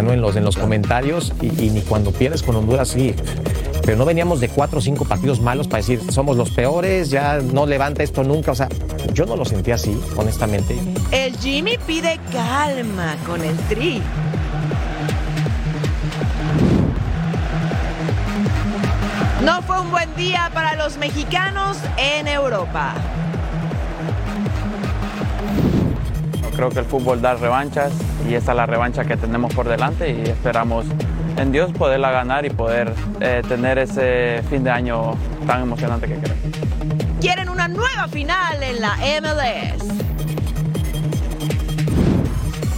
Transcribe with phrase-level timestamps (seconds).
[0.00, 0.12] ¿No?
[0.12, 3.14] en, los, en los comentarios y, y ni cuando pierdes con Honduras, sí.
[3.84, 7.40] Pero no veníamos de cuatro o cinco partidos malos para decir somos los peores, ya
[7.40, 8.52] no levanta esto nunca.
[8.52, 8.68] O sea,
[9.12, 10.78] yo no lo sentí así, honestamente.
[11.10, 14.00] El Jimmy pide calma con el tri.
[19.44, 22.94] No fue un buen día para los mexicanos en Europa.
[26.54, 27.92] Creo que el fútbol da revanchas
[28.28, 30.86] y esta es la revancha que tenemos por delante y esperamos
[31.36, 35.14] en Dios poderla ganar y poder eh, tener ese fin de año
[35.46, 36.42] tan emocionante que queremos.
[37.20, 40.02] Quieren una nueva final en la MLS.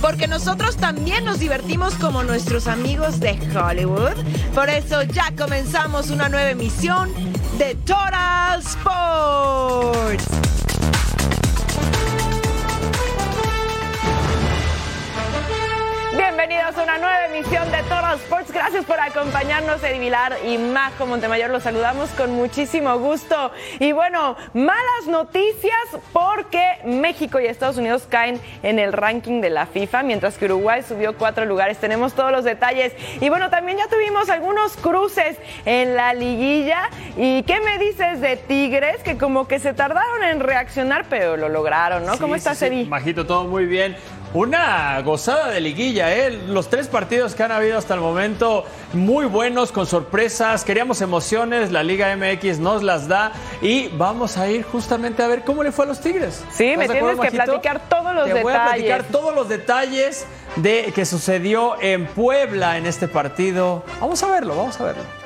[0.01, 4.13] Porque nosotros también nos divertimos como nuestros amigos de Hollywood.
[4.55, 7.11] Por eso ya comenzamos una nueva emisión
[7.57, 10.34] de Total Sports.
[16.47, 18.53] Bienvenidos a una nueva emisión de Total Sports.
[18.53, 21.49] Gracias por acompañarnos, Eddie Vilar y Majo Montemayor.
[21.49, 23.51] Los saludamos con muchísimo gusto.
[23.79, 25.73] Y bueno, malas noticias
[26.13, 30.83] porque México y Estados Unidos caen en el ranking de la FIFA, mientras que Uruguay
[30.87, 31.79] subió cuatro lugares.
[31.79, 32.93] Tenemos todos los detalles.
[33.23, 36.91] Y bueno, también ya tuvimos algunos cruces en la liguilla.
[37.17, 39.03] ¿Y qué me dices de Tigres?
[39.03, 42.19] Que como que se tardaron en reaccionar, pero lo lograron, ¿no?
[42.19, 42.75] ¿Cómo estás, sí, sí.
[42.75, 42.85] Eddie?
[42.85, 43.97] Majito, todo muy bien.
[44.35, 46.33] Una gozada de liguilla, ¿eh?
[46.49, 50.65] Los tres partidos que han habido hasta el momento, muy buenos, con sorpresas.
[50.65, 53.31] Queríamos emociones, la Liga MX nos las da.
[53.63, 56.43] Y vamos a ir justamente a ver cómo le fue a los Tigres.
[56.51, 58.85] Sí, ¿Estás me tienes que platicar todos los Te voy a detalles.
[58.87, 63.85] platicar todos los detalles de que sucedió en Puebla en este partido.
[64.01, 65.24] Vamos a verlo, vamos a verlo.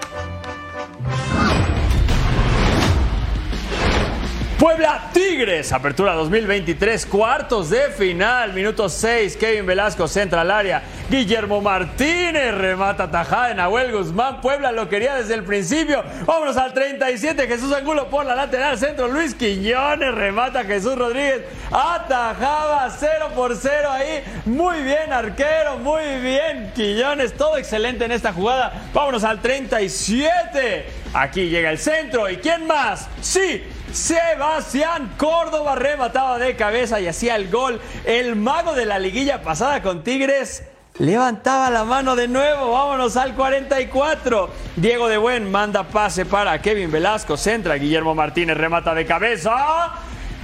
[4.58, 11.60] Puebla Tigres, apertura 2023, cuartos de final, minuto 6, Kevin Velasco centra al área, Guillermo
[11.60, 17.46] Martínez remata tajada de Nahuel Guzmán, Puebla lo quería desde el principio, vámonos al 37,
[17.46, 23.88] Jesús Angulo por la lateral, centro Luis Quiñones, remata Jesús Rodríguez, atajaba 0 por 0
[23.92, 30.84] ahí, muy bien arquero, muy bien Quiñones, todo excelente en esta jugada, vámonos al 37,
[31.14, 33.08] aquí llega el centro, ¿y quién más?
[33.20, 37.80] Sí, Sebastián Córdoba remataba de cabeza y hacía el gol.
[38.04, 40.62] El mago de la liguilla pasada con Tigres
[40.98, 42.72] levantaba la mano de nuevo.
[42.72, 44.50] Vámonos al 44.
[44.76, 47.36] Diego de Buen manda pase para Kevin Velasco.
[47.36, 49.94] Centra Guillermo Martínez remata de cabeza.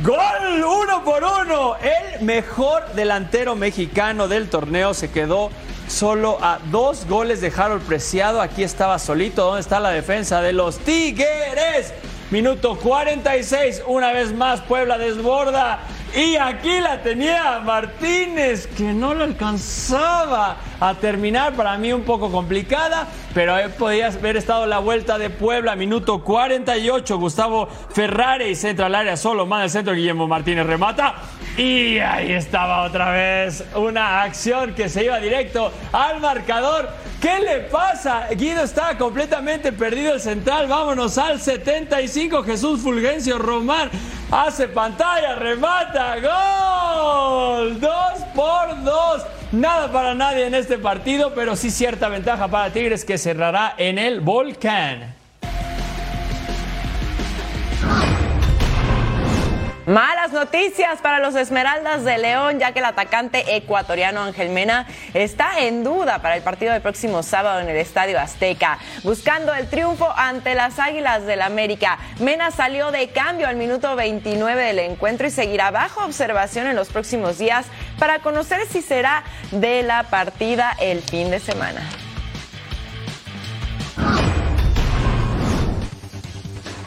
[0.03, 1.77] Gol uno por uno.
[1.77, 5.51] El mejor delantero mexicano del torneo se quedó
[5.87, 8.41] solo a dos goles de Harold Preciado.
[8.41, 9.45] Aquí estaba solito.
[9.45, 11.93] ¿Dónde está la defensa de los Tigres?
[12.31, 15.81] Minuto 46, una vez más Puebla desborda.
[16.17, 21.55] Y aquí la tenía Martínez, que no lo alcanzaba a terminar.
[21.55, 25.77] Para mí un poco complicada, pero podía haber estado la vuelta de Puebla.
[25.77, 29.45] Minuto 48, Gustavo Ferrari centra al área solo.
[29.45, 31.17] Manda el centro, Guillermo Martínez remata.
[31.57, 36.89] Y ahí estaba otra vez una acción que se iba directo al marcador.
[37.21, 38.27] ¿Qué le pasa?
[38.31, 40.67] Guido está completamente perdido el central.
[40.67, 42.43] Vámonos al 75.
[42.43, 43.89] Jesús Fulgencio Román
[44.33, 47.81] hace pantalla, remata, gol.
[47.81, 49.23] Dos por dos.
[49.53, 54.01] Nada para nadie en este partido, pero sí cierta ventaja para Tigres que cerrará en
[54.01, 55.24] el Volcán.
[59.87, 65.61] Malas noticias para los Esmeraldas de León, ya que el atacante ecuatoriano Ángel Mena está
[65.61, 70.11] en duda para el partido del próximo sábado en el Estadio Azteca, buscando el triunfo
[70.17, 71.99] ante las Águilas del América.
[72.19, 76.89] Mena salió de cambio al minuto 29 del encuentro y seguirá bajo observación en los
[76.89, 77.67] próximos días
[77.99, 81.83] para conocer si será de la partida el fin de semana.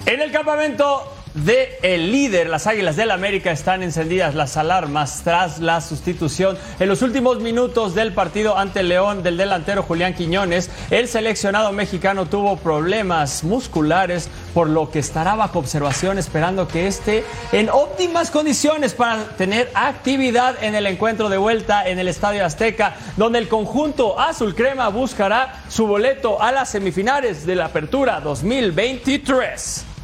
[0.08, 5.60] En el campamento de el líder, las Águilas del América están encendidas las alarmas tras
[5.60, 10.70] la sustitución en los últimos minutos del partido ante León del delantero Julián Quiñones.
[10.90, 17.24] El seleccionado mexicano tuvo problemas musculares, por lo que estará bajo observación esperando que esté
[17.52, 22.96] en óptimas condiciones para tener actividad en el encuentro de vuelta en el Estadio Azteca,
[23.16, 29.97] donde el conjunto azul crema buscará su boleto a las semifinales de la Apertura 2023.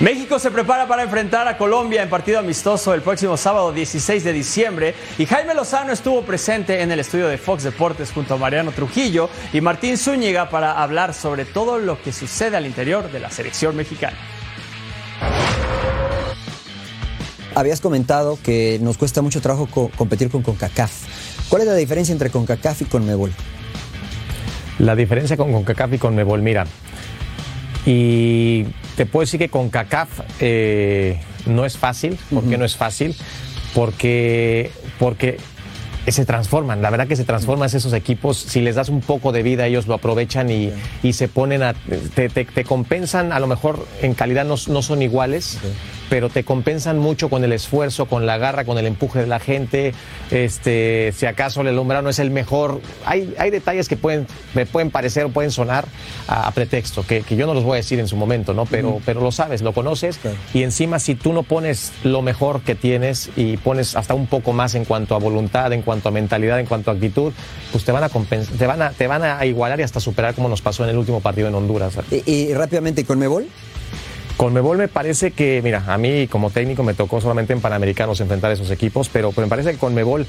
[0.00, 4.32] México se prepara para enfrentar a Colombia en partido amistoso el próximo sábado 16 de
[4.32, 8.72] diciembre y Jaime Lozano estuvo presente en el estudio de Fox Deportes junto a Mariano
[8.72, 13.30] Trujillo y Martín Zúñiga para hablar sobre todo lo que sucede al interior de la
[13.30, 14.16] selección mexicana.
[17.54, 20.92] Habías comentado que nos cuesta mucho trabajo co competir con CONCACAF.
[21.50, 23.32] ¿Cuál es la diferencia entre CONCACAF y CONMEBOL?
[24.78, 26.64] La diferencia con CONCACAF y CONMEBOL, mira,
[27.86, 28.64] y
[28.96, 32.18] te puedo decir que con CACAF eh, no es fácil.
[32.32, 33.16] ¿Por qué no es fácil?
[33.74, 35.38] Porque, porque
[36.06, 39.42] se transforman, la verdad que se transforman esos equipos, si les das un poco de
[39.42, 40.72] vida ellos lo aprovechan y,
[41.02, 41.74] y se ponen a,
[42.14, 45.72] te, te, te, compensan, a lo mejor en calidad no, no son iguales, okay.
[46.10, 49.38] Pero te compensan mucho con el esfuerzo, con la garra, con el empuje de la
[49.38, 49.94] gente,
[50.30, 54.66] este, si acaso el alumbrado no es el mejor, hay, hay detalles que pueden, me
[54.66, 55.86] pueden parecer o pueden sonar
[56.26, 58.66] a, a pretexto, que, que, yo no los voy a decir en su momento, ¿no?
[58.66, 59.02] Pero, mm.
[59.06, 60.36] pero lo sabes, lo conoces okay.
[60.52, 64.52] y encima si tú no pones lo mejor que tienes y pones hasta un poco
[64.52, 67.32] más en cuanto a voluntad, en cuanto a mentalidad, en cuanto a actitud,
[67.70, 70.34] pues te van a compensar, te van a, te van a igualar y hasta superar
[70.34, 71.94] como nos pasó en el último partido en Honduras.
[72.10, 73.46] Y, y rápidamente, ¿con Mebol?
[74.40, 78.22] Con Mebol me parece que, mira, a mí como técnico me tocó solamente en Panamericanos
[78.22, 80.26] enfrentar esos equipos, pero, pero me parece que con Mebol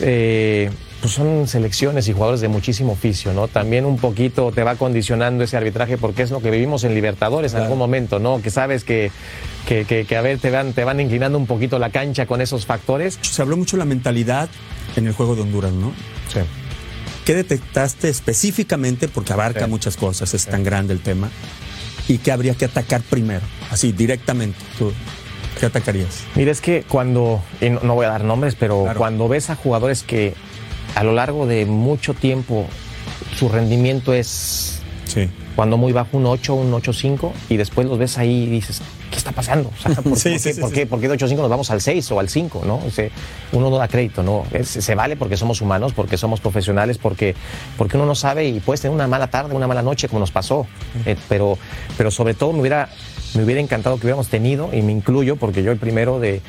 [0.00, 3.46] eh, pues son selecciones y jugadores de muchísimo oficio, ¿no?
[3.46, 7.52] También un poquito te va condicionando ese arbitraje porque es lo que vivimos en Libertadores
[7.52, 7.62] claro.
[7.62, 8.42] en algún momento, ¿no?
[8.42, 9.12] Que sabes que,
[9.68, 12.40] que, que, que, a ver, te van, te van inclinando un poquito la cancha con
[12.40, 13.20] esos factores.
[13.22, 14.48] Se habló mucho de la mentalidad
[14.96, 15.92] en el juego de Honduras, ¿no?
[16.26, 16.40] Sí.
[17.24, 19.06] ¿Qué detectaste específicamente?
[19.06, 19.70] Porque abarca sí.
[19.70, 20.50] muchas cosas, es sí.
[20.50, 21.30] tan grande el tema.
[22.08, 23.42] ¿Y qué habría que atacar primero?
[23.70, 24.58] Así, directamente.
[24.78, 24.92] ¿Tú
[25.58, 26.24] qué atacarías?
[26.34, 28.98] Mira, es que cuando, y no, no voy a dar nombres, pero claro.
[28.98, 30.34] cuando ves a jugadores que
[30.94, 32.66] a lo largo de mucho tiempo
[33.36, 35.28] su rendimiento es sí.
[35.56, 38.80] cuando muy bajo un 8, un 8-5 y después los ves ahí y dices,
[39.14, 39.70] ¿qué está pasando?
[39.70, 41.70] O sea, ¿por, sí, ¿por, sí, qué, ¿por, qué, ¿por, qué, de 8-5 nos vamos
[41.70, 42.62] al 6 o al 5?
[42.66, 42.80] ¿no?
[42.84, 43.08] O sea,
[43.52, 44.44] uno no da crédito, ¿no?
[44.52, 47.34] Es, se vale porque somos humanos, porque somos profesionales, porque,
[47.78, 50.32] porque uno no sabe y puedes tener una mala tarde, una mala noche, como nos
[50.32, 50.66] pasó.
[51.06, 51.56] Eh, pero,
[51.96, 52.88] pero sobre todo me hubiera,
[53.34, 56.42] me hubiera encantado que hubiéramos tenido, y me incluyo, porque yo el primero de...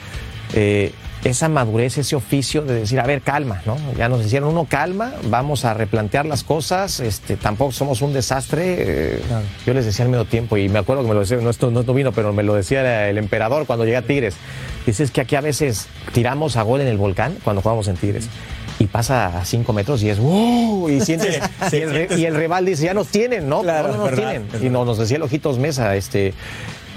[0.54, 0.94] Eh,
[1.26, 3.78] esa madurez, ese oficio de decir, a ver, calma, ¿no?
[3.98, 8.76] Ya nos hicieron uno calma, vamos a replantear las cosas, este, tampoco somos un desastre.
[8.78, 9.46] Eh, claro.
[9.66, 11.72] Yo les decía al medio tiempo, y me acuerdo que me lo decía, no, esto,
[11.72, 14.36] no, no vino, pero me lo decía el emperador cuando llegué a Tigres.
[14.86, 18.30] Dices que aquí a veces tiramos a gol en el volcán cuando jugamos en Tigres.
[18.78, 20.90] Y pasa a cinco metros y es ¡wow!
[20.90, 21.40] Y sientes,
[21.72, 23.62] sí, y, el, y, el, rival dice, ya nos tienen, ¿no?
[23.62, 24.48] Claro, no, no nos verdad, tienen.
[24.52, 24.66] verdad.
[24.66, 26.34] Y no, nos decía el Ojitos Mesa, este,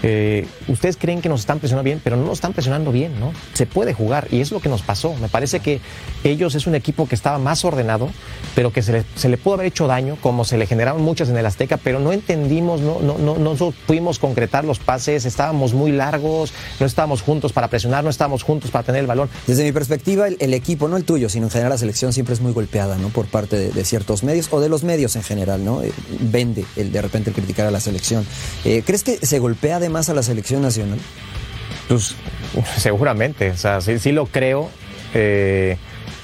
[0.03, 3.33] eh, ustedes creen que nos están presionando bien, pero no nos están presionando bien, ¿no?
[3.55, 5.15] Se puede jugar y es lo que nos pasó.
[5.15, 5.81] Me parece que
[6.25, 8.11] ellos es un equipo que estaba más ordenado,
[8.55, 11.47] pero que se le, pudo haber hecho daño, como se le generaron muchas en el
[11.47, 13.55] Azteca, pero no entendimos, no, no, no, no
[13.87, 18.71] pudimos concretar los pases, estábamos muy largos, no estábamos juntos para presionar, no estábamos juntos
[18.71, 19.29] para tener el balón.
[19.47, 22.41] Desde mi perspectiva, el, equipo, no el tuyo, sino en general la selección siempre es
[22.41, 23.09] muy golpeada, ¿no?
[23.09, 25.83] Por parte de, de ciertos medios o de los medios en general, ¿no?
[25.83, 28.27] Eh, vende el, de repente el criticar a la selección.
[28.65, 30.99] Eh, ¿Crees que se golpea además a la selección nacional?
[31.89, 32.15] Pues
[32.77, 34.69] seguramente, o sea, sí, sí lo creo.
[35.15, 35.79] Eh,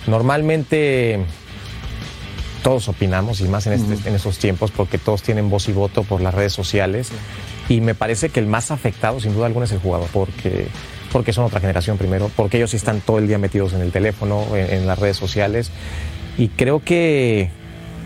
[0.07, 1.25] normalmente
[2.63, 4.07] todos opinamos y más en, este, uh -huh.
[4.07, 7.09] en, estos tiempos porque todos tienen voz y voto por las redes sociales
[7.71, 10.67] y me parece que el más afectado sin duda alguna es el jugador porque
[11.11, 13.93] porque son otra generación primero, porque ellos sí están todo el día metidos en el
[13.93, 15.71] teléfono, en, en las redes sociales
[16.37, 17.51] y creo que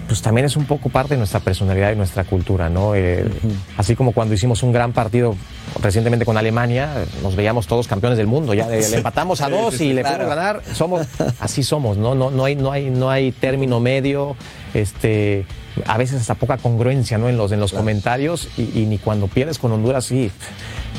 [0.08, 2.94] pues también es un poco parte de nuestra personalidad y nuestra cultura, ¿no?
[2.94, 3.52] Eh, uh -huh.
[3.76, 5.36] Así como cuando hicimos un gran partido
[5.82, 9.74] recientemente con Alemania, nos veíamos todos campeones del mundo, ya le, le empatamos a dos
[9.74, 10.16] sí, sí, y le claro.
[10.16, 11.06] podemos ganar, somos,
[11.40, 12.14] así somos, ¿no?
[12.14, 14.34] No, no, hay, no, hay, no hay término medio,
[14.72, 15.44] este,
[15.86, 17.28] a veces hasta poca congruencia, ¿no?
[17.28, 17.82] En los, en los claro.
[17.82, 20.30] comentarios y, y, ni cuando pierdes con Honduras, sí.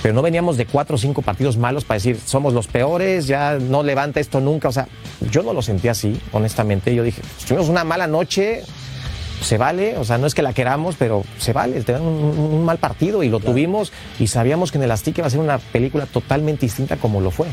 [0.04, 3.58] Pero no veníamos de cuatro o cinco partidos malos para decir, somos los peores, ya
[3.60, 4.88] no levanta esto nunca, o sea,
[5.32, 8.64] yo no lo sentí así, honestamente, yo dije, tuvimos una mala noche,
[9.42, 12.38] se vale, o sea, no es que la queramos, pero se vale, te dan un,
[12.38, 15.40] un mal partido y lo tuvimos y sabíamos que en el Azteca iba a ser
[15.40, 17.48] una película totalmente distinta como lo fue.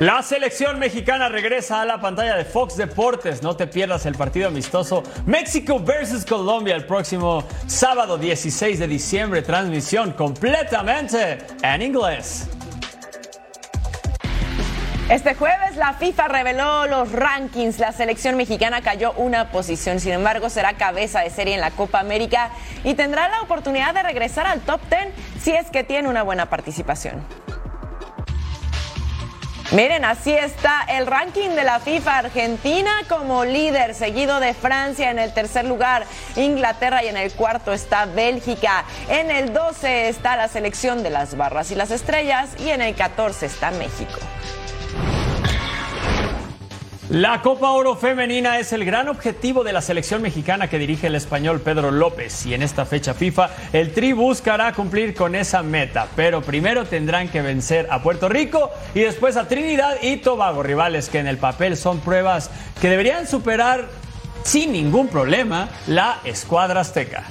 [0.00, 3.44] La selección mexicana regresa a la pantalla de Fox Deportes.
[3.44, 9.42] No te pierdas el partido amistoso México versus Colombia el próximo sábado 16 de diciembre.
[9.42, 12.48] Transmisión completamente en inglés.
[15.10, 17.78] Este jueves la FIFA reveló los rankings.
[17.78, 22.00] La selección mexicana cayó una posición, sin embargo será cabeza de serie en la Copa
[22.00, 22.48] América
[22.84, 25.08] y tendrá la oportunidad de regresar al top 10
[25.42, 27.22] si es que tiene una buena participación.
[29.72, 32.18] Miren, así está el ranking de la FIFA.
[32.18, 36.06] Argentina como líder, seguido de Francia en el tercer lugar,
[36.36, 38.84] Inglaterra y en el cuarto está Bélgica.
[39.10, 42.94] En el 12 está la selección de las barras y las estrellas y en el
[42.94, 44.18] 14 está México.
[47.14, 51.14] La Copa Oro Femenina es el gran objetivo de la selección mexicana que dirige el
[51.14, 56.08] español Pedro López y en esta fecha FIFA el Tri buscará cumplir con esa meta,
[56.16, 61.08] pero primero tendrán que vencer a Puerto Rico y después a Trinidad y Tobago, rivales
[61.08, 63.86] que en el papel son pruebas que deberían superar
[64.42, 67.26] sin ningún problema la escuadra azteca.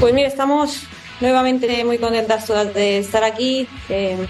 [0.00, 0.88] Pues mira, estamos
[1.20, 3.68] nuevamente muy contentas todas de estar aquí.
[3.88, 4.26] Eh,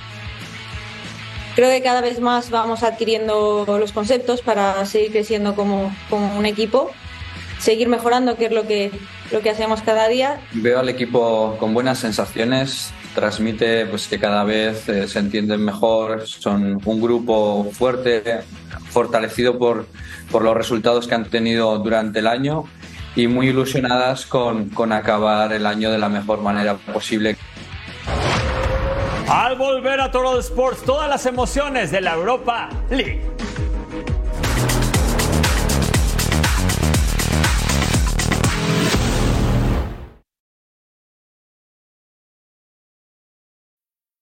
[1.59, 6.47] creo que cada vez más vamos adquiriendo los conceptos para seguir creciendo como, como un
[6.47, 6.93] equipo,
[7.59, 8.93] seguir mejorando, que es lo que,
[9.33, 10.41] lo que hacemos cada día.
[10.53, 16.29] Veo al equipo con buenas sensaciones, transmite pues, que cada vez eh, se entienden mejor,
[16.29, 18.23] son un grupo fuerte,
[18.91, 19.89] fortalecido por,
[20.31, 22.67] por los resultados que han tenido durante el año
[23.17, 27.37] y muy ilusionadas con, con acabar el año de la mejor manera posible.
[29.31, 33.38] Al volver a Toro Sports, todas las emociones de la Europa League.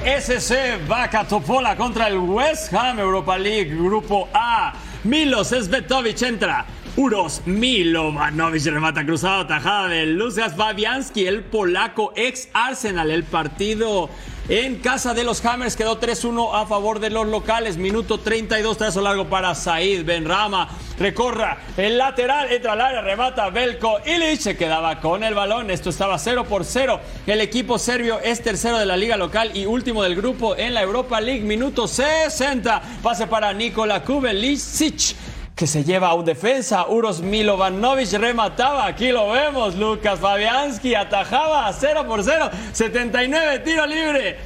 [0.00, 4.72] TSC Vaca Topola contra el West Ham Europa League Grupo A.
[5.04, 6.64] Milos Svetovic entra.
[6.96, 13.10] Uros Milovanovic remata cruzado, tajada de Lukas Babianski, el polaco ex Arsenal.
[13.12, 14.10] El partido
[14.48, 17.76] en casa de los Hammers quedó 3-1 a favor de los locales.
[17.76, 20.68] Minuto 32, trazo largo para Said Benrama.
[20.98, 24.40] Recorra el lateral, entra al área, remata Belko Ilic.
[24.40, 25.70] Se quedaba con el balón.
[25.70, 27.00] Esto estaba 0 por 0.
[27.26, 30.82] El equipo serbio es tercero de la liga local y último del grupo en la
[30.82, 31.44] Europa League.
[31.44, 32.82] Minuto 60.
[33.00, 35.14] Pase para Nikola Kubelisic
[35.54, 36.86] que se lleva a un defensa.
[36.88, 38.86] Uros Milovanovic remataba.
[38.86, 39.74] Aquí lo vemos.
[39.76, 42.50] Lucas Fabianski atajaba 0 por 0.
[42.72, 44.38] 79 tiro libre.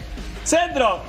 [0.44, 1.00] Centro.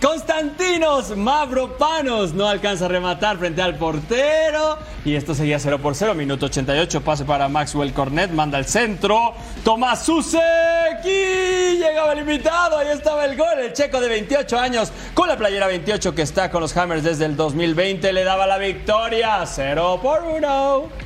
[0.00, 4.78] Constantinos Mavropanos no alcanza a rematar frente al portero.
[5.04, 6.14] Y esto seguía 0 por 0.
[6.14, 7.00] Minuto 88.
[7.00, 8.30] Pase para Maxwell Cornet.
[8.30, 9.34] Manda el centro.
[9.64, 11.04] Tomás Susek.
[11.04, 12.78] Y llegaba el invitado.
[12.78, 13.58] Ahí estaba el gol.
[13.60, 17.24] El checo de 28 años con la playera 28 que está con los Hammers desde
[17.24, 18.12] el 2020.
[18.12, 19.44] Le daba la victoria.
[19.44, 21.03] 0 por 1.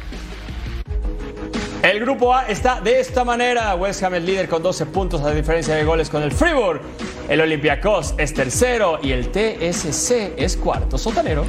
[1.82, 3.74] El grupo A está de esta manera.
[3.76, 6.80] West Ham es líder con 12 puntos a diferencia de goles con el Fribourg.
[7.28, 10.98] El Olympiacos es tercero y el TSC es cuarto.
[10.98, 11.44] Sotanero.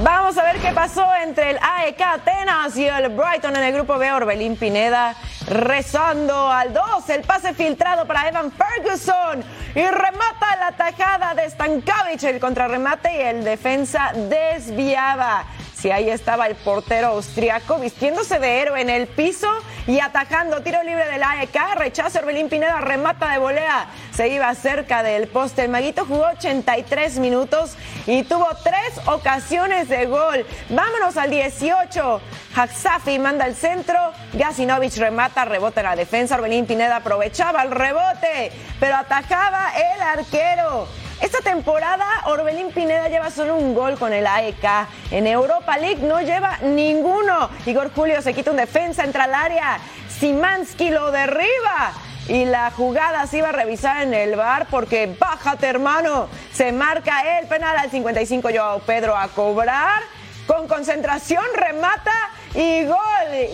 [0.00, 3.98] Vamos a ver qué pasó entre el AEK Atenas y el Brighton en el grupo
[3.98, 4.12] B.
[4.12, 5.16] Orbelín Pineda
[5.48, 7.08] rezando al 2.
[7.10, 9.42] El pase filtrado para Evan Ferguson
[9.74, 12.22] y remata la tajada de Stankovic.
[12.22, 15.46] El contrarremate y el defensa desviaba.
[15.84, 19.50] Si ahí estaba el portero austriaco vistiéndose de héroe en el piso
[19.86, 25.02] y atacando tiro libre del AEK, rechazo Orbelín Pineda, remata de volea, se iba cerca
[25.02, 25.64] del poste.
[25.64, 27.76] El Maguito jugó 83 minutos
[28.06, 30.46] y tuvo tres ocasiones de gol.
[30.70, 32.20] Vámonos al 18.
[32.56, 33.98] Haxafi manda el centro,
[34.32, 40.88] Gasinovich remata, rebota en la defensa, Orbelín Pineda aprovechaba el rebote, pero atacaba el arquero.
[41.24, 44.86] Esta temporada Orbelín Pineda lleva solo un gol con el AEK.
[45.10, 47.48] En Europa League no lleva ninguno.
[47.64, 49.78] Igor Julio se quita un defensa, entra al área.
[50.18, 51.94] Simansky lo derriba.
[52.28, 56.28] Y la jugada se iba a revisar en el bar porque bájate hermano.
[56.52, 60.02] Se marca el penal al 55 Joao Pedro a cobrar.
[60.46, 62.12] Con concentración remata
[62.54, 62.98] y gol.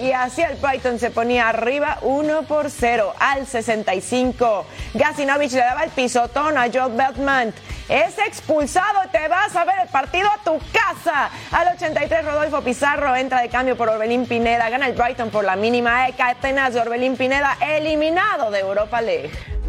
[0.02, 4.66] Y así el Brighton se ponía arriba 1 por 0 al 65.
[4.94, 7.54] Gasinovich le daba el pisotón a Joe Beltman.
[7.88, 11.28] Es expulsado, te vas a ver el partido a tu casa.
[11.50, 14.70] Al 83 Rodolfo Pizarro entra de cambio por Orbelín Pineda.
[14.70, 16.08] Gana el Brighton por la mínima.
[16.08, 19.59] Eka Atenas de Orbelín Pineda eliminado de Europa League.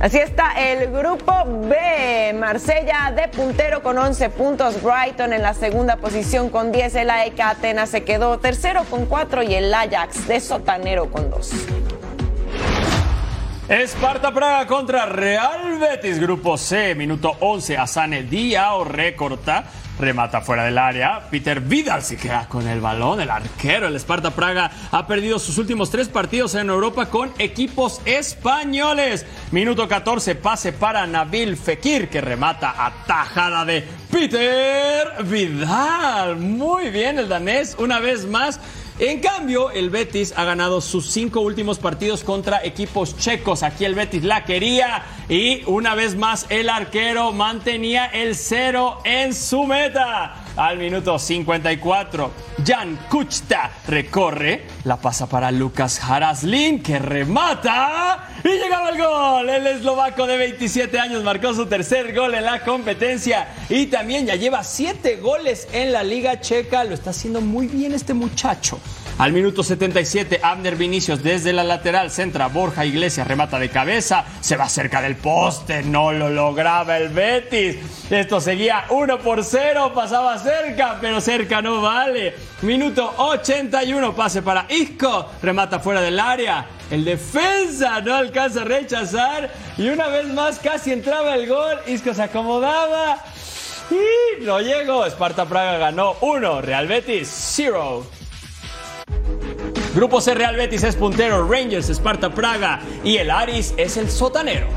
[0.00, 2.32] Así está el grupo B.
[2.32, 4.82] Marsella de puntero con 11 puntos.
[4.82, 6.94] Brighton en la segunda posición con 10.
[6.94, 11.52] El AEK Atenas se quedó tercero con 4 y el Ajax de sotanero con 2.
[13.68, 17.76] Esparta Praga contra Real Betis, grupo C, minuto 11.
[17.76, 19.64] Asane Diao recorta,
[20.00, 21.28] remata fuera del área.
[21.30, 23.88] Peter Vidal se queda con el balón, el arquero.
[23.88, 29.26] El Esparta Praga ha perdido sus últimos tres partidos en Europa con equipos españoles.
[29.52, 36.36] Minuto 14, pase para Nabil Fekir que remata a tajada de Peter Vidal.
[36.36, 38.58] Muy bien el danés, una vez más.
[39.00, 43.62] En cambio, el Betis ha ganado sus cinco últimos partidos contra equipos checos.
[43.62, 49.32] Aquí el Betis la quería y una vez más el arquero mantenía el cero en
[49.32, 50.49] su meta.
[50.60, 52.32] Al minuto 54,
[52.66, 59.48] Jan Kuchta recorre, la pasa para Lucas Haraslin que remata y llegaba el gol.
[59.48, 64.34] El eslovaco de 27 años marcó su tercer gol en la competencia y también ya
[64.34, 66.84] lleva siete goles en la Liga Checa.
[66.84, 68.78] Lo está haciendo muy bien este muchacho.
[69.20, 74.56] Al minuto 77, Abner Vinicius desde la lateral centra Borja Iglesias remata de cabeza, se
[74.56, 77.76] va cerca del poste, no lo lograba el Betis.
[78.08, 82.34] Esto seguía 1 por 0, pasaba cerca, pero cerca no vale.
[82.62, 86.64] Minuto 81, pase para Isco, remata fuera del área.
[86.90, 91.78] El defensa no alcanza a rechazar y una vez más casi entraba el gol.
[91.88, 93.22] Isco se acomodaba
[93.90, 95.04] y no llegó.
[95.04, 98.19] Esparta Praga ganó 1, Real Betis 0.
[99.94, 104.68] Grupo C Real Betis es puntero, Rangers, Esparta Praga y el Aris es el sotanero.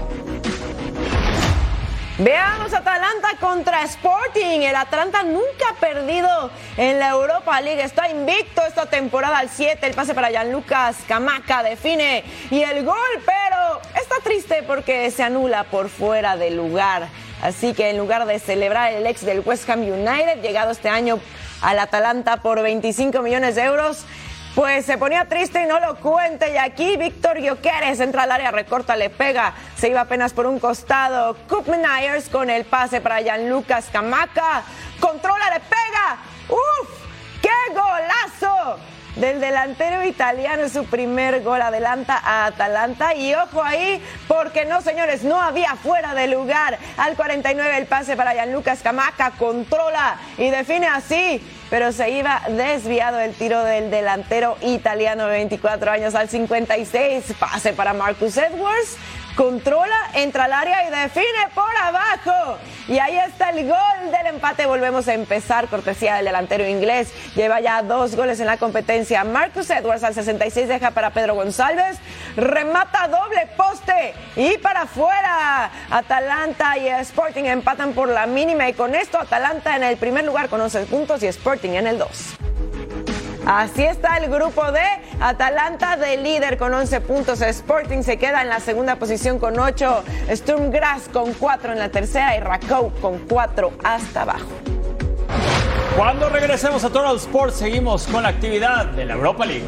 [2.17, 4.62] Veamos Atalanta contra Sporting.
[4.62, 7.84] El Atalanta nunca ha perdido en la Europa League.
[7.84, 9.86] Está invicto esta temporada al 7.
[9.86, 15.65] El pase para Gianlucas Camaca define y el gol, pero está triste porque se anula
[15.65, 17.08] por fuera del lugar.
[17.43, 21.19] Así que en lugar de celebrar el ex del West Ham United, llegado este año
[21.62, 24.06] al Atalanta por 25 millones de euros,
[24.56, 26.52] pues se ponía triste y no lo cuente.
[26.54, 29.54] Y aquí Víctor Gyökeres entra al área, recorta, le pega.
[29.76, 31.36] Se iba apenas por un costado.
[31.68, 34.63] Myers con el pase para Gianlucas Camaca.
[35.00, 36.18] Controla, le pega.
[36.50, 36.89] ¡Uf!
[37.42, 38.80] ¡Qué golazo!
[39.16, 43.13] Del delantero italiano, su primer gol adelanta a Atalanta.
[43.13, 46.80] Y ojo ahí, porque no, señores, no había fuera de lugar.
[46.98, 51.42] Al 49 el pase para Gianlucas Camaca, controla y define así
[51.74, 57.34] pero se iba desviado el tiro del delantero italiano de 24 años al 56.
[57.40, 58.96] Pase para Marcus Edwards.
[59.36, 62.60] Controla, entra al área y define por abajo.
[62.88, 64.67] Y ahí está el gol del empate.
[64.67, 65.67] Volvemos a empezar.
[65.69, 67.12] Cortesía del delantero inglés.
[67.36, 69.24] Lleva ya dos goles en la competencia.
[69.24, 71.98] Marcus Edwards al 66 deja para Pedro González.
[72.36, 75.72] Remata doble poste y para afuera.
[75.89, 78.69] Atalanta y Sporting empatan por la mínima.
[78.69, 81.98] Y con esto Atalanta en el primer lugar con 11 puntos y Sporting en el
[81.98, 82.53] 2.
[83.45, 84.79] Así está el grupo D.
[85.19, 87.41] Atalanta de líder con 11 puntos.
[87.41, 90.03] Sporting se queda en la segunda posición con 8.
[90.32, 94.47] Sturm Graz con 4 en la tercera y Rakow con 4 hasta abajo.
[95.97, 99.63] Cuando regresemos a Total Sports seguimos con la actividad de la Europa League.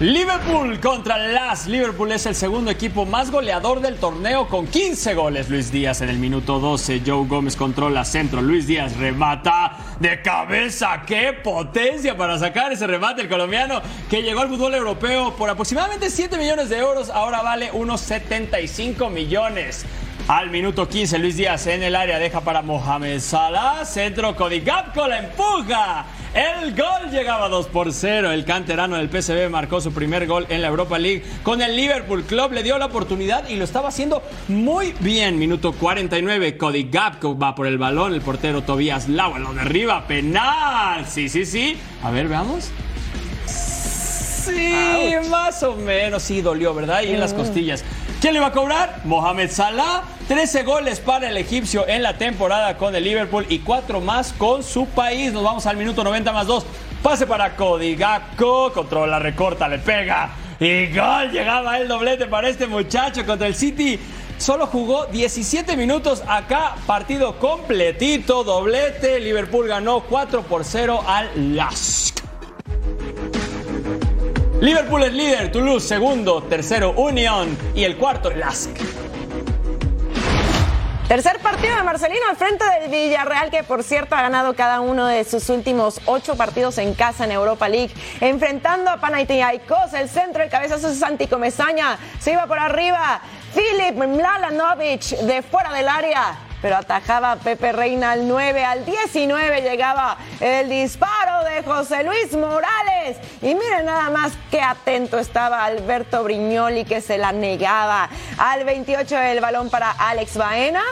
[0.00, 1.66] Liverpool contra las.
[1.66, 5.50] Liverpool es el segundo equipo más goleador del torneo con 15 goles.
[5.50, 7.02] Luis Díaz en el minuto 12.
[7.04, 8.40] Joe Gómez controla centro.
[8.40, 11.02] Luis Díaz remata de cabeza.
[11.06, 13.20] ¡Qué potencia para sacar ese remate!
[13.20, 17.10] El colombiano que llegó al fútbol europeo por aproximadamente 7 millones de euros.
[17.10, 19.84] Ahora vale unos 75 millones.
[20.30, 23.84] Al minuto 15, Luis Díaz en el área deja para Mohamed Salah.
[23.84, 26.06] Centro, Cody Gapco la empuja.
[26.32, 28.30] El gol llegaba 2 por 0.
[28.30, 32.22] El canterano del PSV marcó su primer gol en la Europa League con el Liverpool
[32.22, 32.52] Club.
[32.52, 35.36] Le dio la oportunidad y lo estaba haciendo muy bien.
[35.36, 36.56] Minuto 49.
[36.56, 38.14] Cody Gapco va por el balón.
[38.14, 40.06] El portero Tobias Lau lo derriba.
[40.06, 41.06] Penal.
[41.08, 41.76] Sí, sí, sí.
[42.04, 42.70] A ver, veamos.
[43.46, 46.22] Sí, más o menos.
[46.22, 47.02] Sí, dolió, ¿verdad?
[47.02, 47.84] Y en las costillas.
[48.20, 49.00] ¿Quién le va a cobrar?
[49.04, 50.02] Mohamed Salah.
[50.28, 54.62] 13 goles para el egipcio en la temporada con el Liverpool y 4 más con
[54.62, 55.32] su país.
[55.32, 56.66] Nos vamos al minuto 90 más 2.
[57.02, 58.72] Pase para Cody Gakpo.
[58.74, 60.32] Controla, recorta, le pega.
[60.60, 61.30] Y gol.
[61.32, 63.98] Llegaba el doblete para este muchacho contra el City.
[64.36, 69.18] Solo jugó 17 minutos acá, partido completito, doblete.
[69.18, 72.19] Liverpool ganó 4 por 0 al Lask.
[74.60, 78.68] Liverpool es líder, Toulouse segundo, tercero Unión y el cuarto Lask.
[81.08, 85.06] Tercer partido de Marcelino al frente del Villarreal, que por cierto ha ganado cada uno
[85.06, 90.42] de sus últimos ocho partidos en casa en Europa League, enfrentando a Panathinaikos, el centro,
[90.42, 93.22] el cabezazo es Santi Comesaña, se iba por arriba,
[93.54, 99.62] Filip Mlalanovic de fuera del área, pero atajaba a Pepe Reina al 9, al 19
[99.62, 103.16] llegaba el disparo de José Luis Morales.
[103.42, 108.08] Y miren nada más qué atento estaba Alberto Brignoli que se la negaba.
[108.38, 110.82] Al 28 el balón para Alex Baena.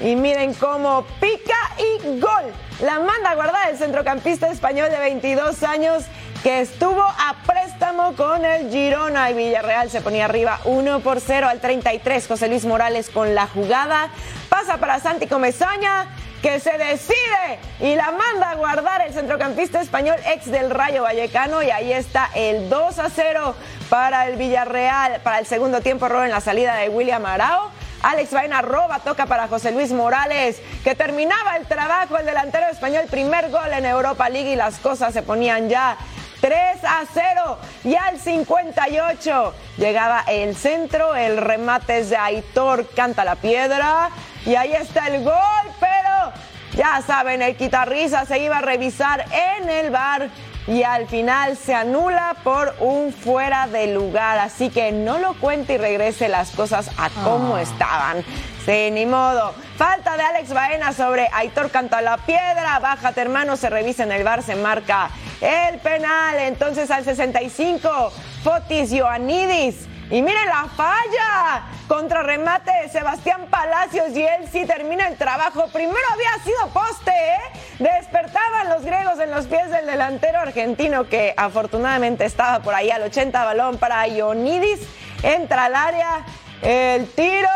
[0.00, 2.52] Y miren cómo pica y gol.
[2.80, 6.04] La manda a guardar el centrocampista español de 22 años
[6.42, 11.48] que estuvo a préstamo con el Girona y Villarreal se ponía arriba 1 por 0
[11.48, 12.26] al 33.
[12.26, 14.10] José Luis Morales con la jugada.
[14.48, 16.06] Pasa para Santi Comesaña
[16.42, 21.62] que se decide y la manda a guardar el centrocampista español ex del Rayo Vallecano
[21.62, 23.56] y ahí está el 2 a 0
[23.90, 27.70] para el Villarreal para el segundo tiempo robo en la salida de William Arao.
[28.00, 33.06] Alex Vaina roba, toca para José Luis Morales, que terminaba el trabajo, el delantero español,
[33.10, 35.98] primer gol en Europa League y las cosas se ponían ya
[36.40, 43.24] 3 a 0 y al 58 llegaba el centro, el remate es de Aitor, canta
[43.24, 44.10] la piedra
[44.46, 45.34] y ahí está el gol,
[45.80, 46.32] pero
[46.74, 49.24] ya saben, el quitarrisa se iba a revisar
[49.58, 50.28] en el bar
[50.68, 54.38] y al final se anula por un fuera de lugar.
[54.38, 58.22] Así que no lo cuente y regrese las cosas a como estaban.
[58.66, 59.54] Sí, ni modo.
[59.78, 62.78] Falta de Alex Baena sobre Aitor Canta la Piedra.
[62.80, 65.08] Bájate, hermano, se revisa en el bar, se marca
[65.40, 66.38] el penal.
[66.40, 69.86] Entonces al 65, Fotis Ioannidis.
[70.10, 71.64] Y miren la falla.
[71.86, 75.68] Contrarremate de Sebastián Palacios y él sí termina el trabajo.
[75.68, 77.58] Primero había sido poste, ¿eh?
[77.78, 83.02] Despertaban los griegos en los pies del delantero argentino que afortunadamente estaba por ahí al
[83.02, 84.80] 80 balón para Ionidis.
[85.22, 86.24] Entra al área,
[86.62, 87.48] el tiro.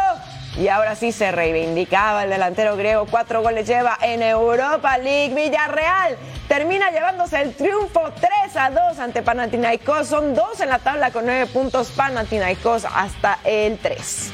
[0.56, 3.06] Y ahora sí se reivindicaba el delantero griego.
[3.10, 5.34] Cuatro goles lleva en Europa League.
[5.34, 10.08] Villarreal termina llevándose el triunfo 3 a 2 ante Panathinaikos.
[10.08, 11.90] Son dos en la tabla con nueve puntos.
[11.92, 14.32] Panathinaikos hasta el 3.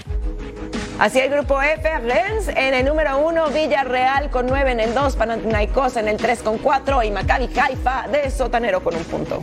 [0.98, 5.14] Así el grupo F, Rennes en el número 1, Villarreal con 9 en el 2,
[5.14, 9.40] Panathinaikos en el 3 con 4 y Maccabi Haifa de sotanero con un punto.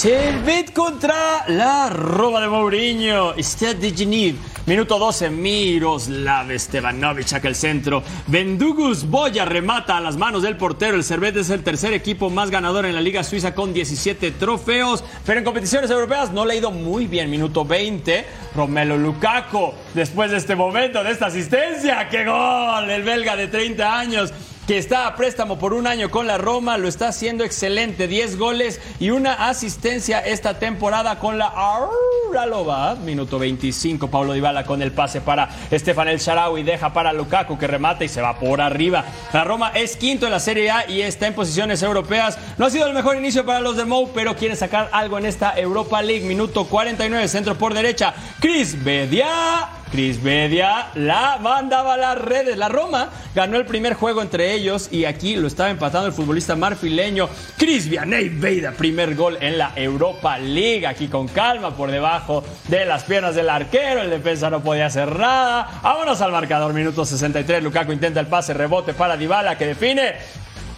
[0.00, 3.34] Servet contra la Roma de Mourinho.
[3.36, 4.38] Stade de Genève.
[4.64, 8.02] Minuto 12, Miroslav Stevanovic aquel centro.
[8.26, 10.96] Vendugus Boya remata a las manos del portero.
[10.96, 15.04] El Servet es el tercer equipo más ganador en la Liga Suiza con 17 trofeos.
[15.26, 17.28] Pero en competiciones europeas no le ha ido muy bien.
[17.28, 18.24] Minuto 20,
[18.56, 19.74] Romelo Lukaku.
[19.92, 22.88] Después de este momento, de esta asistencia, ¡qué gol!
[22.88, 24.32] El belga de 30 años
[24.70, 28.38] que está a préstamo por un año con la Roma, lo está haciendo excelente, 10
[28.38, 32.94] goles y una asistencia esta temporada con la Auralova.
[32.94, 37.66] Minuto 25, Paulo Dybala con el pase para Estefan El Sharawi, deja para Lukaku que
[37.66, 39.04] remata y se va por arriba.
[39.32, 42.38] La Roma es quinto en la Serie A y está en posiciones europeas.
[42.56, 45.26] No ha sido el mejor inicio para los de Mou, pero quiere sacar algo en
[45.26, 46.24] esta Europa League.
[46.24, 48.14] Minuto 49, centro por derecha.
[48.38, 49.79] Chris Bedia.
[49.90, 52.56] Chris Bedia la mandaba a las redes.
[52.56, 56.54] La Roma ganó el primer juego entre ellos y aquí lo estaba empatando el futbolista
[56.54, 58.72] marfileño Chris Vianney Beida.
[58.72, 60.86] Primer gol en la Europa League.
[60.86, 64.02] Aquí con calma por debajo de las piernas del arquero.
[64.02, 65.80] El defensa no podía hacer nada.
[65.82, 66.72] Vámonos al marcador.
[66.72, 67.62] Minuto 63.
[67.62, 70.14] Lukaku intenta el pase, rebote para Dybala que define.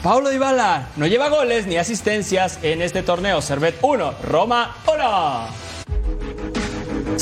[0.02, 3.40] Paulo Dybala no lleva goles ni asistencias en este torneo.
[3.40, 5.71] Servet 1, Roma 1.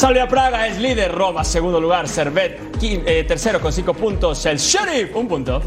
[0.00, 5.14] Salvia Praga es líder, Roma segundo lugar, Servet eh, tercero con cinco puntos, el Sheriff
[5.14, 5.60] un punto.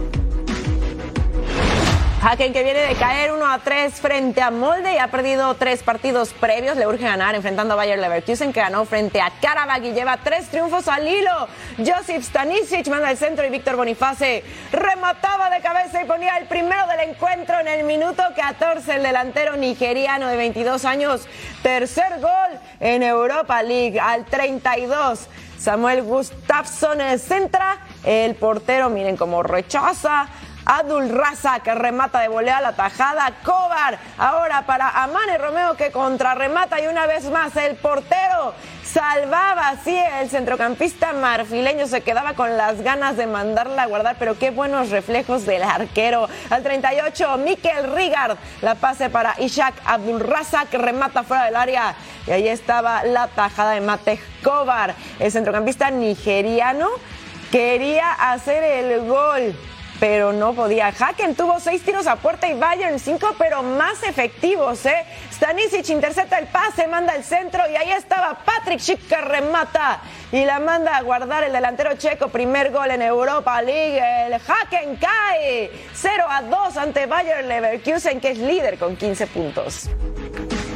[2.26, 5.84] Haken que viene de caer 1 a 3 frente a Molde y ha perdido tres
[5.84, 6.78] partidos previos.
[6.78, 10.48] Le urge ganar enfrentando a Bayer Leverkusen que ganó frente a Karabakh y lleva tres
[10.48, 11.50] triunfos al hilo.
[11.78, 16.88] Josip Stanisic manda el centro y Víctor Boniface remataba de cabeza y ponía el primero
[16.88, 18.96] del encuentro en el minuto 14.
[18.96, 21.28] El delantero nigeriano de 22 años.
[21.62, 25.28] Tercer gol en Europa League al 32.
[25.60, 27.80] Samuel Gustafsson centra.
[28.06, 30.30] El portero, miren cómo rechaza.
[30.65, 33.32] Adul Raza que remata de volea la tajada.
[33.43, 38.54] Cobar ahora para Amane Romeo que contrarremata y una vez más el portero
[38.93, 44.38] salvaba así el centrocampista marfileño se quedaba con las ganas de mandarla a guardar, pero
[44.38, 46.30] qué buenos reflejos del arquero.
[46.49, 51.95] Al 38, Mikel Rigard, la pase para Ishak Abdulraza que remata fuera del área
[52.28, 56.89] y ahí estaba la tajada de Mate Cobar, el centrocampista nigeriano
[57.52, 59.56] quería hacer el gol
[60.04, 60.89] pero no podía.
[60.89, 65.06] Haken tuvo seis tiros a puerta y Bayern cinco, pero más efectivos, ¿eh?
[65.32, 70.02] Stanisic intercepta el pase, manda el centro y ahí estaba Patrick Schick que remata
[70.34, 72.28] y la manda a guardar el delantero checo.
[72.28, 73.98] Primer gol en Europa League.
[74.26, 79.89] El Haken cae 0 a 2 ante Bayern Leverkusen, que es líder con 15 puntos.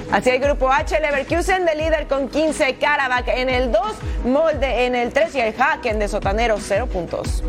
[0.10, 3.82] Así el grupo H, Leverkusen de líder con 15, Karabakh en el 2,
[4.24, 7.44] Molde en el 3 y el Haken de Sotanero 0 puntos.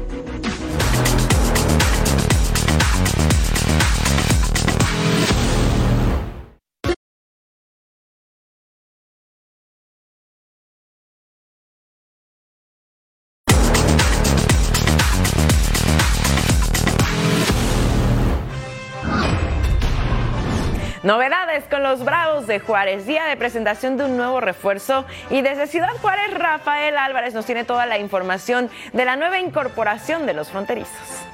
[21.08, 25.66] Novedades con los Bravos de Juárez, día de presentación de un nuevo refuerzo y desde
[25.66, 30.50] Ciudad Juárez Rafael Álvarez nos tiene toda la información de la nueva incorporación de los
[30.50, 31.24] fronterizos.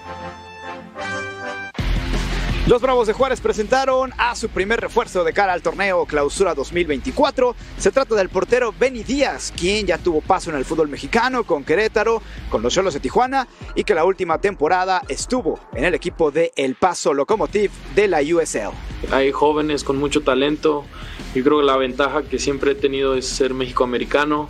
[2.66, 7.54] Los Bravos de Juárez presentaron a su primer refuerzo de cara al torneo Clausura 2024.
[7.76, 11.62] Se trata del portero Benny Díaz, quien ya tuvo paso en el fútbol mexicano con
[11.62, 16.30] Querétaro, con los Cholos de Tijuana y que la última temporada estuvo en el equipo
[16.30, 18.72] de El Paso Locomotive de la USL.
[19.12, 20.86] Hay jóvenes con mucho talento.
[21.34, 24.48] Yo creo que la ventaja que siempre he tenido es ser mexicoamericano.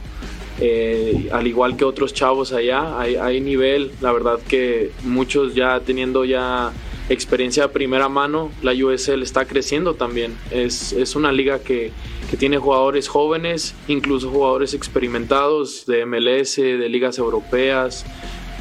[0.61, 5.81] Eh, al igual que otros chavos allá, hay, hay nivel, la verdad que muchos ya
[5.81, 6.73] teniendo ya
[7.09, 10.37] experiencia de primera mano, la USL está creciendo también.
[10.51, 11.93] Es, es una liga que,
[12.31, 18.05] que, tiene jugadores jóvenes, incluso jugadores experimentados de MLS, de ligas europeas.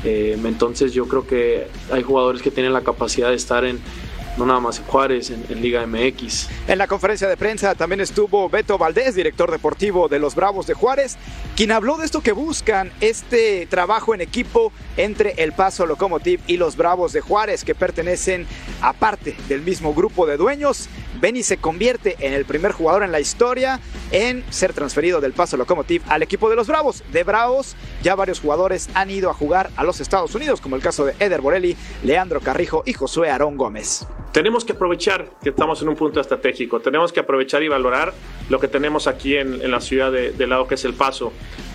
[0.03, 3.79] Eh, entonces yo creo que hay jugadores que tienen la capacidad de estar en,
[4.37, 6.49] no nada más en Juárez, en, Liga MX.
[6.67, 10.73] En la conferencia de prensa también estuvo Beto Valdés, director deportivo de los Bravos de
[10.73, 11.17] Juárez,
[11.55, 16.57] quien habló de esto que buscan, este trabajo en equipo entre el Paso Locomotive y
[16.57, 18.47] los Bravos de Juárez, que pertenecen
[18.81, 20.89] a parte del mismo grupo de dueños.
[21.19, 23.79] Benny se convierte en el primer jugador en la historia
[24.11, 27.03] en ser transferido del Paso Locomotive al equipo de los Bravos.
[27.11, 30.81] De Bravos, ya varios jugadores han ido a jugar a los Estados Unidos, como el
[30.81, 34.05] caso de Eder Borelli, Leandro Carrijo y Josué Aarón Gómez.
[34.31, 38.13] Tenemos que aprovechar que estamos en un punto estratégico, tenemos que aprovechar y valorar
[38.49, 41.31] lo que tenemos aquí en, la ciudad de, lado que es El Paso,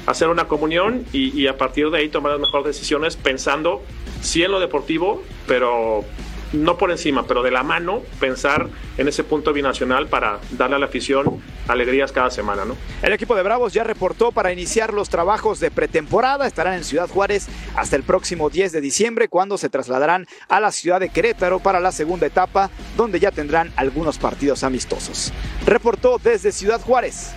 [0.06, 3.82] hacer una comunión y, y a partir de ahí tomar las mejores decisiones pensando
[4.22, 6.04] sí en lo deportivo, pero
[6.52, 10.78] no por encima, pero de la mano, pensar en ese punto binacional para darle a
[10.78, 12.64] la afición alegrías cada semana.
[12.64, 12.76] ¿no?
[13.02, 16.46] El equipo de Bravos ya reportó para iniciar los trabajos de pretemporada.
[16.46, 20.72] Estarán en Ciudad Juárez hasta el próximo 10 de diciembre, cuando se trasladarán a la
[20.72, 25.32] ciudad de Querétaro para la segunda etapa, donde ya tendrán algunos partidos amistosos.
[25.66, 27.32] Reportó desde Ciudad Juárez,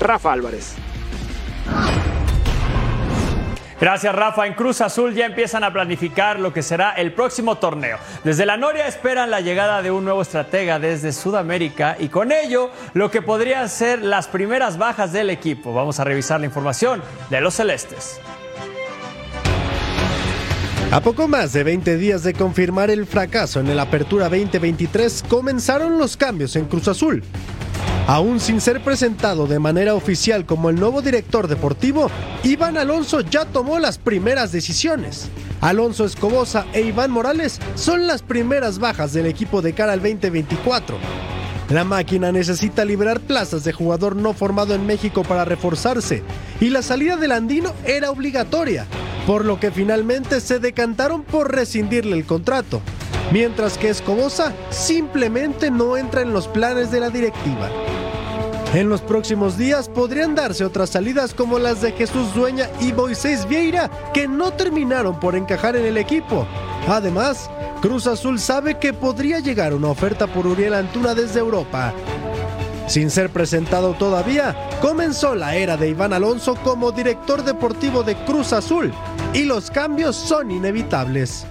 [0.00, 0.74] Rafa Álvarez.
[3.80, 4.46] Gracias Rafa.
[4.46, 7.98] En Cruz Azul ya empiezan a planificar lo que será el próximo torneo.
[8.24, 12.70] Desde la Noria esperan la llegada de un nuevo estratega desde Sudamérica y con ello
[12.94, 15.74] lo que podrían ser las primeras bajas del equipo.
[15.74, 18.20] Vamos a revisar la información de los celestes.
[20.92, 25.98] A poco más de 20 días de confirmar el fracaso en el Apertura 2023, comenzaron
[25.98, 27.24] los cambios en Cruz Azul.
[28.06, 32.08] Aún sin ser presentado de manera oficial como el nuevo director deportivo,
[32.44, 35.28] Iván Alonso ya tomó las primeras decisiones.
[35.60, 40.96] Alonso Escobosa e Iván Morales son las primeras bajas del equipo de cara al 2024.
[41.70, 46.22] La máquina necesita liberar plazas de jugador no formado en México para reforzarse
[46.60, 48.86] y la salida del andino era obligatoria,
[49.26, 52.80] por lo que finalmente se decantaron por rescindirle el contrato,
[53.32, 57.68] mientras que Escobosa simplemente no entra en los planes de la directiva.
[58.76, 63.48] En los próximos días podrían darse otras salidas como las de Jesús Dueña y Moisés
[63.48, 66.46] Vieira, que no terminaron por encajar en el equipo.
[66.86, 67.48] Además,
[67.80, 71.94] Cruz Azul sabe que podría llegar una oferta por Uriel Antuna desde Europa.
[72.86, 78.52] Sin ser presentado todavía, comenzó la era de Iván Alonso como director deportivo de Cruz
[78.52, 78.92] Azul
[79.32, 81.46] y los cambios son inevitables.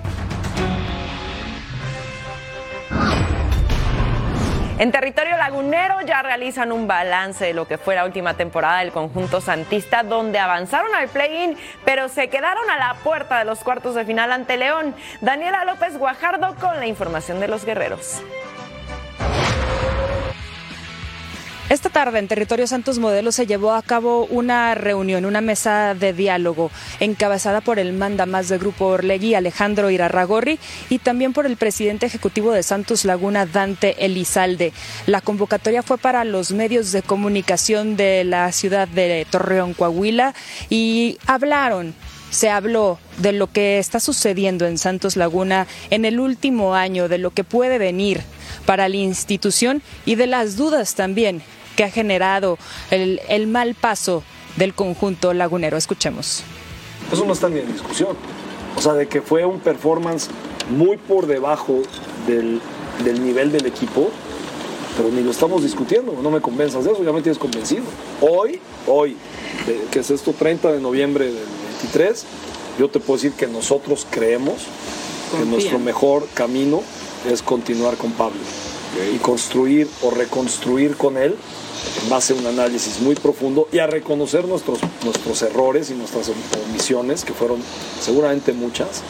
[4.78, 8.92] En territorio lagunero ya realizan un balance de lo que fue la última temporada del
[8.92, 13.96] conjunto santista, donde avanzaron al play-in, pero se quedaron a la puerta de los cuartos
[13.96, 14.94] de final ante León.
[15.22, 18.22] Daniela López Guajardo con la información de los guerreros.
[21.68, 26.14] Esta tarde en Territorio Santos Modelo se llevó a cabo una reunión, una mesa de
[26.14, 30.60] diálogo encabezada por el manda más del Grupo Orlegui, Alejandro Irarragorri,
[30.92, 34.74] y también por el presidente ejecutivo de Santos Laguna, Dante Elizalde.
[35.08, 40.36] La convocatoria fue para los medios de comunicación de la ciudad de Torreón, Coahuila,
[40.70, 41.96] y hablaron
[42.30, 47.18] se habló de lo que está sucediendo en Santos Laguna en el último año, de
[47.18, 48.22] lo que puede venir
[48.66, 51.42] para la institución y de las dudas también
[51.76, 52.58] que ha generado
[52.92, 54.24] el, el mal paso
[54.56, 55.78] del conjunto lagunero.
[55.78, 56.44] Escuchemos.
[57.12, 58.16] Eso no está ni en discusión.
[58.76, 60.30] O sea, de que fue un performance
[60.70, 61.82] muy por debajo
[62.28, 62.60] del,
[63.04, 64.10] del nivel del equipo,
[64.98, 67.84] pero ni lo estamos discutiendo, no me convenzas de eso, ya me tienes convencido.
[68.22, 69.18] Hoy, hoy,
[69.92, 71.36] que es esto 30 de noviembre del
[71.82, 72.26] 23,
[72.80, 74.64] yo te puedo decir que nosotros creemos
[75.38, 76.82] que nuestro mejor camino
[77.30, 78.40] es continuar con Pablo
[79.14, 81.36] y construir o reconstruir con él
[82.04, 86.32] en base a un análisis muy profundo y a reconocer nuestros, nuestros errores y nuestras
[86.70, 87.60] omisiones, que fueron
[88.00, 89.04] seguramente muchas,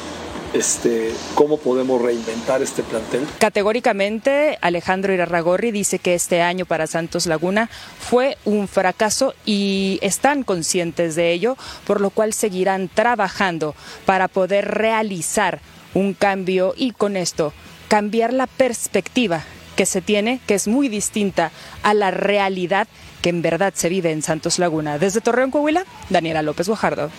[0.53, 3.27] este, cómo podemos reinventar este plantel.
[3.39, 10.43] Categóricamente, Alejandro Irarragorri dice que este año para Santos Laguna fue un fracaso y están
[10.43, 15.59] conscientes de ello, por lo cual seguirán trabajando para poder realizar
[15.93, 17.53] un cambio y con esto
[17.87, 19.43] cambiar la perspectiva
[19.75, 21.51] que se tiene, que es muy distinta
[21.83, 22.87] a la realidad
[23.21, 24.97] que en verdad se vive en Santos Laguna.
[24.97, 27.09] Desde Torreón, Coahuila, Daniela López Guajardo.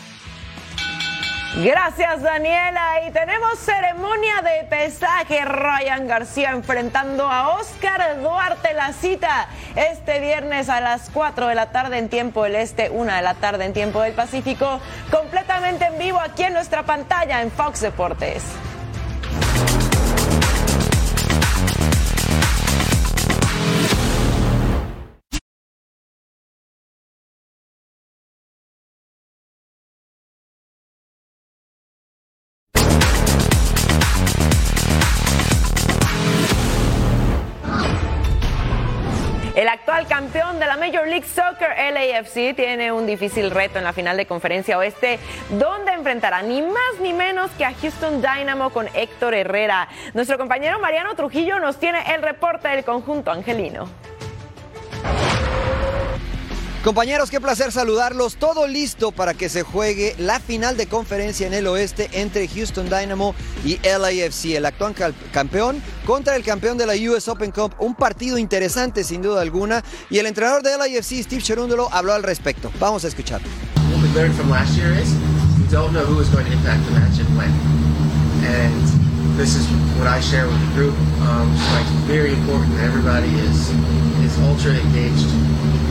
[1.64, 9.48] Gracias Daniela y tenemos ceremonia de pesaje Ryan García enfrentando a Oscar Duarte la cita
[9.74, 13.34] este viernes a las 4 de la tarde en tiempo del este, 1 de la
[13.34, 18.42] tarde en tiempo del Pacífico, completamente en vivo aquí en nuestra pantalla en Fox Deportes.
[41.08, 45.18] League Soccer, LAFC, tiene un difícil reto en la final de conferencia oeste,
[45.50, 49.88] donde enfrentará ni más ni menos que a Houston Dynamo con Héctor Herrera.
[50.14, 53.88] Nuestro compañero Mariano Trujillo nos tiene el reporte del conjunto angelino.
[56.86, 58.36] Compañeros, qué placer saludarlos.
[58.36, 62.84] Todo listo para que se juegue la final de conferencia en el oeste entre Houston
[62.84, 64.94] Dynamo y LAFC, el actual
[65.32, 67.74] campeón contra el campeón de la US Open Cup.
[67.80, 69.82] Un partido interesante sin duda alguna.
[70.10, 72.70] Y el entrenador de LAFC, Steve Cherundolo, habló al respecto.
[72.78, 73.40] Vamos a escuchar.
[73.90, 75.08] What we learned from last year is
[75.58, 77.50] we don't know who is going to impact the match and when.
[78.46, 79.66] And this is
[79.98, 80.94] what I share with the group.
[81.22, 83.74] Um, it's like very important that everybody is
[84.38, 85.45] ultra engaged.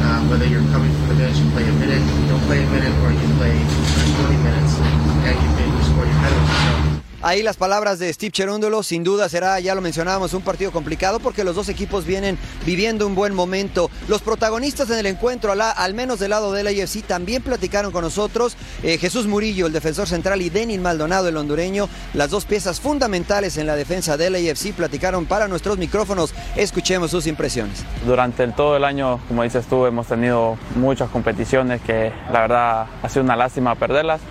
[0.06, 2.70] Uh, whether you're coming from the bench, you play a minute, you don't play a
[2.70, 6.85] minute, or you play 20 minutes, and you maybe score your penalty.
[7.26, 11.20] Ahí las palabras de Steve Cherúndolo, sin duda será, ya lo mencionábamos, un partido complicado
[11.20, 13.90] porque los dos equipos vienen viviendo un buen momento.
[14.08, 18.56] Los protagonistas en el encuentro, al, menos del lado del AFC, también platicaron con nosotros.
[18.84, 23.58] Eh, Jesús Murillo, el defensor central, y Denis Maldonado, el hondureño, las dos piezas fundamentales
[23.58, 26.32] en la defensa del AFC, platicaron para nuestros micrófonos.
[26.56, 27.84] Escuchemos sus impresiones.
[28.06, 33.10] Durante todo el año, como dices tú, hemos tenido muchas competiciones que la verdad ha
[33.10, 34.22] sido una lástima perderlas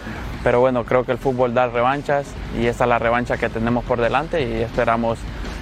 [0.44, 2.26] pero bueno, creo que el fútbol da revanchas
[2.60, 5.18] y esa es la revancha que tenemos por delante y esperamos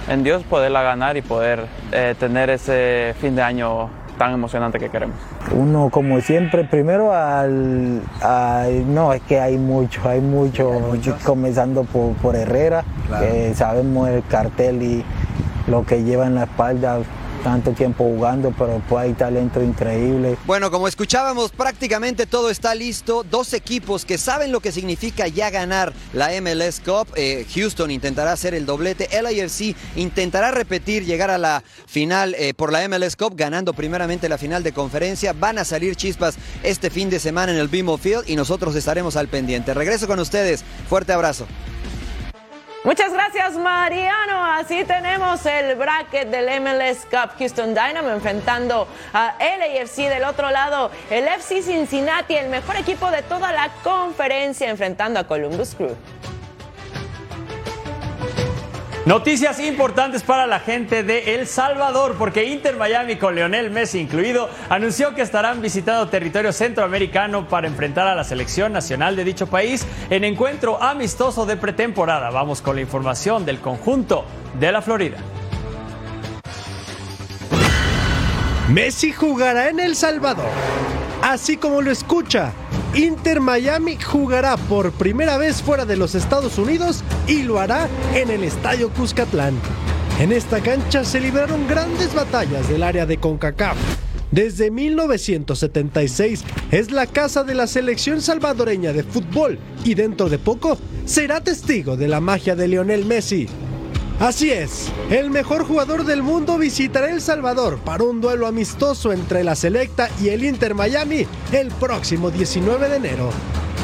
[0.09, 4.89] en Dios poderla ganar y poder eh, tener ese fin de año tan emocionante que
[4.89, 5.15] queremos.
[5.55, 10.81] Uno como siempre, primero al, al no, es que hay mucho, hay mucho,
[11.23, 13.25] comenzando por, por Herrera, Claro.
[13.25, 15.03] que sabemos el cartel y
[15.67, 16.99] lo que lleva en la espalda
[17.43, 20.37] tanto tiempo jugando, pero pues hay talento increíble.
[20.45, 23.23] Bueno, como escuchábamos, prácticamente todo está listo.
[23.23, 27.07] Dos equipos que saben lo que significa ya ganar la MLS Cup.
[27.15, 29.09] Eh, Houston intentará hacer el doblete.
[29.11, 34.37] LAFC intentará repetir, llegar a la final eh, por la MLS Cup, ganando primeramente la
[34.37, 35.33] final de conferencia.
[35.33, 39.15] Van a salir chispas este fin de semana en el BMO Field y nosotros estaremos
[39.15, 39.73] al pendiente.
[39.73, 40.63] Regreso con ustedes.
[40.87, 41.45] Fuerte abrazo.
[42.83, 44.43] Muchas gracias, Mariano.
[44.43, 50.09] Así tenemos el bracket del MLS Cup Houston Dynamo enfrentando a LAFC.
[50.09, 55.23] Del otro lado, el FC Cincinnati, el mejor equipo de toda la conferencia, enfrentando a
[55.23, 55.95] Columbus Crew.
[59.05, 64.49] Noticias importantes para la gente de El Salvador, porque Inter Miami, con Leonel Messi incluido,
[64.69, 69.85] anunció que estarán visitando territorio centroamericano para enfrentar a la selección nacional de dicho país
[70.09, 72.29] en encuentro amistoso de pretemporada.
[72.29, 74.23] Vamos con la información del conjunto
[74.57, 75.17] de la Florida.
[78.69, 80.49] Messi jugará en El Salvador.
[81.21, 82.53] Así como lo escucha,
[82.95, 88.29] Inter Miami jugará por primera vez fuera de los Estados Unidos y lo hará en
[88.29, 89.55] el Estadio Cuscatlán.
[90.19, 93.77] En esta cancha se libraron grandes batallas del área de CONCACAF.
[94.29, 100.77] Desde 1976 es la casa de la selección salvadoreña de fútbol y dentro de poco
[101.05, 103.47] será testigo de la magia de Lionel Messi.
[104.19, 109.43] Así es, el mejor jugador del mundo visitará El Salvador para un duelo amistoso entre
[109.43, 113.29] la Selecta y el Inter Miami el próximo 19 de enero.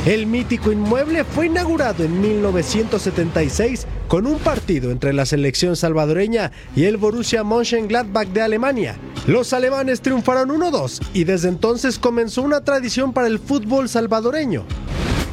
[0.05, 6.85] El mítico inmueble fue inaugurado en 1976 con un partido entre la selección salvadoreña y
[6.85, 8.97] el Borussia Mönchengladbach de Alemania.
[9.27, 14.63] Los alemanes triunfaron 1-2 y desde entonces comenzó una tradición para el fútbol salvadoreño.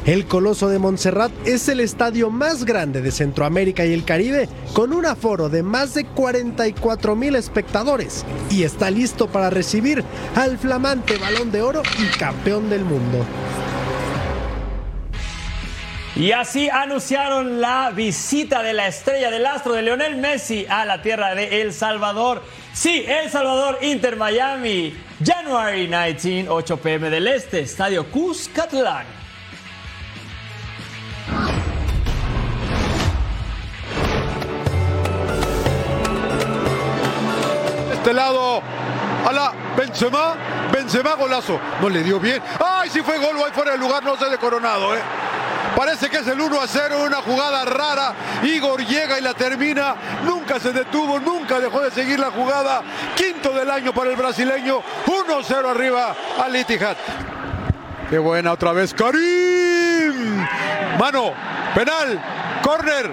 [0.07, 4.93] El Coloso de Montserrat es el estadio más grande de Centroamérica y el Caribe, con
[4.93, 11.17] un aforo de más de 44 mil espectadores, y está listo para recibir al flamante
[11.17, 13.25] balón de oro y campeón del mundo.
[16.15, 21.01] Y así anunciaron la visita de la estrella del astro de Lionel Messi a la
[21.01, 22.43] tierra de El Salvador.
[22.71, 29.16] Sí, El Salvador, Inter Miami, January 19, 8 pm del Este, Estadio Cuscatlán.
[38.07, 38.61] Este lado
[39.27, 40.35] a la Benzema,
[40.71, 44.15] Benzema golazo, no le dio bien, ay si fue gol, ahí fuera del lugar, no
[44.15, 45.01] se de coronado, eh.
[45.75, 48.13] Parece que es el 1 a 0, una jugada rara.
[48.43, 49.95] Igor llega y la termina.
[50.25, 52.81] Nunca se detuvo, nunca dejó de seguir la jugada.
[53.15, 54.81] Quinto del año para el brasileño.
[55.05, 56.97] 1-0 arriba al Itihad.
[58.09, 58.91] Qué buena otra vez.
[58.91, 60.47] Karim.
[60.97, 61.33] Mano,
[61.75, 62.23] penal,
[62.63, 63.11] corner.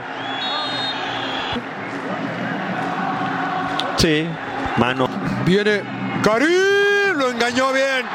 [3.98, 4.26] Sí,
[4.76, 5.08] mano.
[5.44, 5.82] Viene
[6.22, 8.06] Karim, lo engañó bien.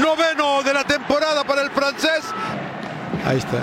[0.00, 2.24] Noveno de la temporada para el francés.
[3.26, 3.58] Ahí está.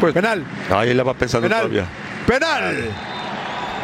[0.00, 0.44] Pues penal.
[0.74, 1.62] Ahí la va pensando Penal.
[1.62, 1.86] todavía.
[2.26, 2.90] Penal.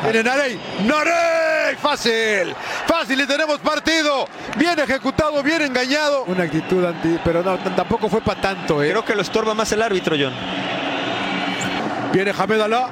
[0.02, 0.60] Viene Narey.
[0.86, 1.76] Narey.
[1.76, 2.54] Fácil.
[2.86, 4.26] Fácil y tenemos partido.
[4.56, 6.24] Bien ejecutado, bien engañado.
[6.24, 8.82] Una actitud anti, pero no, tampoco fue para tanto.
[8.82, 8.90] ¿eh?
[8.90, 10.32] Creo que lo estorba más el árbitro, John.
[12.12, 12.88] Viene Hamed Alá.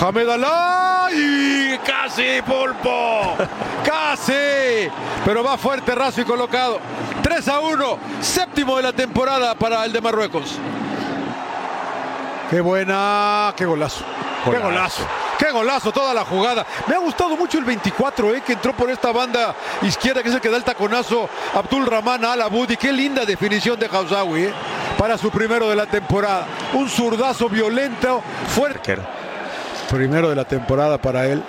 [0.00, 1.08] Hamed Alá.
[1.12, 3.36] Y casi pulpo.
[3.84, 4.88] casi.
[5.24, 6.80] Pero va fuerte, raso y colocado.
[7.22, 7.98] 3 a 1.
[8.20, 10.56] Séptimo de la temporada para el de Marruecos.
[12.48, 13.52] Qué buena.
[13.56, 14.04] Qué golazo.
[14.44, 14.64] Qué Golazo.
[14.68, 15.06] golazo.
[15.38, 16.66] Qué golazo toda la jugada.
[16.86, 20.34] Me ha gustado mucho el 24, eh, que entró por esta banda izquierda, que es
[20.34, 22.76] el que da el taconazo Abdul Rahman Al Abudi.
[22.76, 24.52] Qué linda definición de Hausawi, eh,
[24.98, 26.46] para su primero de la temporada.
[26.74, 28.22] Un zurdazo violento,
[28.54, 28.98] fuerte.
[29.90, 31.42] Primero de la temporada para él.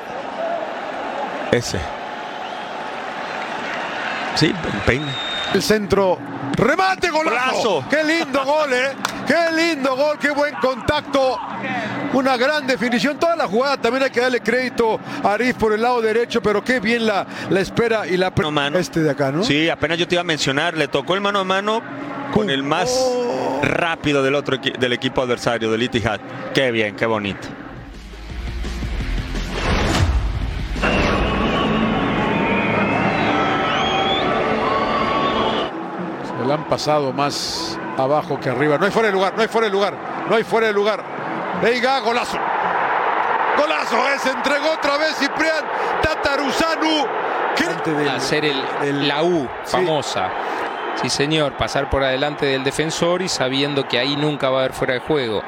[1.51, 1.79] Ese.
[4.35, 5.11] Sí, el peine.
[5.53, 6.17] El centro.
[6.55, 7.51] Remate, golazo.
[7.81, 7.85] Golazo.
[7.89, 8.91] Qué lindo gol, eh.
[9.27, 11.37] Qué lindo gol, qué buen contacto.
[12.13, 13.17] Una gran definición.
[13.19, 16.63] Toda la jugada también hay que darle crédito a Arif por el lado derecho, pero
[16.63, 18.47] qué bien la, la espera y la pre-
[18.79, 19.43] este de acá, ¿no?
[19.43, 21.81] Sí, apenas yo te iba a mencionar, le tocó el mano a mano
[22.33, 23.59] con el más Oh.
[23.63, 26.19] rápido del otro del equipo adversario, del Itihad.
[26.53, 27.47] Qué bien, qué bonito.
[36.51, 38.77] Han pasado más abajo que arriba.
[38.77, 39.93] No hay fuera de lugar, no hay fuera de lugar,
[40.29, 41.03] no hay fuera de lugar.
[41.61, 42.37] Veiga, golazo.
[43.57, 45.65] Golazo, eh, se entregó otra vez Ciprián
[46.01, 47.05] Tataruzanu.
[48.15, 50.29] hacer el, la U famosa.
[51.01, 54.73] Sí, señor, pasar por adelante del defensor y sabiendo que ahí nunca va a haber
[54.73, 55.41] fuera de juego.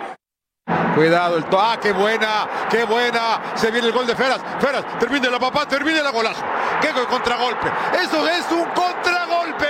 [0.95, 2.47] Cuidado, el to ¡Ah, qué buena!
[2.69, 3.41] ¡Qué buena!
[3.55, 4.39] Se viene el gol de Feras.
[4.59, 6.43] Feras, termine la papá, termine la golazo.
[6.81, 7.67] ¡Qué go- contragolpe!
[8.01, 9.67] ¡Eso es un contragolpe!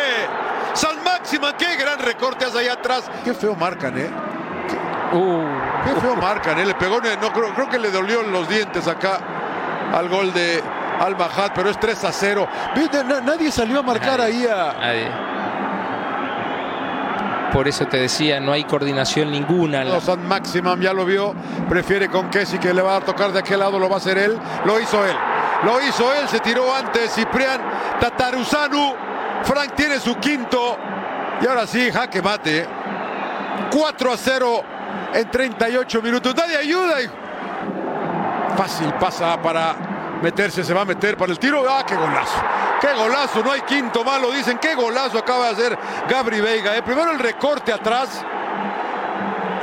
[0.73, 3.09] San Máxima, qué gran recorte hacia allá atrás.
[3.23, 4.09] Qué feo marcan, ¿eh?
[5.85, 6.65] Qué feo marcan, ¿eh?
[6.65, 9.19] Le pegó, en el- no, creo, creo que le dolió los dientes acá
[9.93, 10.61] al gol de
[10.99, 12.47] Al Majad, pero es 3 a 0.
[12.75, 14.73] Ve, na- Nadie salió a marcar ahí a.
[17.51, 19.83] por eso te decía, no hay coordinación ninguna.
[19.83, 21.35] No, San Maximum ya lo vio,
[21.69, 24.17] prefiere con Kessi que le va a tocar de aquel lado, lo va a hacer
[24.17, 25.15] él, lo hizo él,
[25.63, 27.61] lo hizo él, se tiró antes Ciprián
[27.99, 28.95] Tataruzanu,
[29.43, 30.77] Frank tiene su quinto
[31.41, 32.65] y ahora sí, jaque mate,
[33.69, 34.63] 4 a 0
[35.13, 37.13] en 38 minutos, nadie ayuda, hijo.
[38.57, 39.75] fácil pasa para
[40.21, 42.41] meterse, se va a meter para el tiro, ah, qué golazo.
[42.79, 45.79] Qué golazo, no hay quinto malo, dicen, qué golazo acaba de hacer
[46.09, 46.75] Gabri Veiga.
[46.75, 46.81] ¿eh?
[46.81, 48.23] Primero el recorte atrás.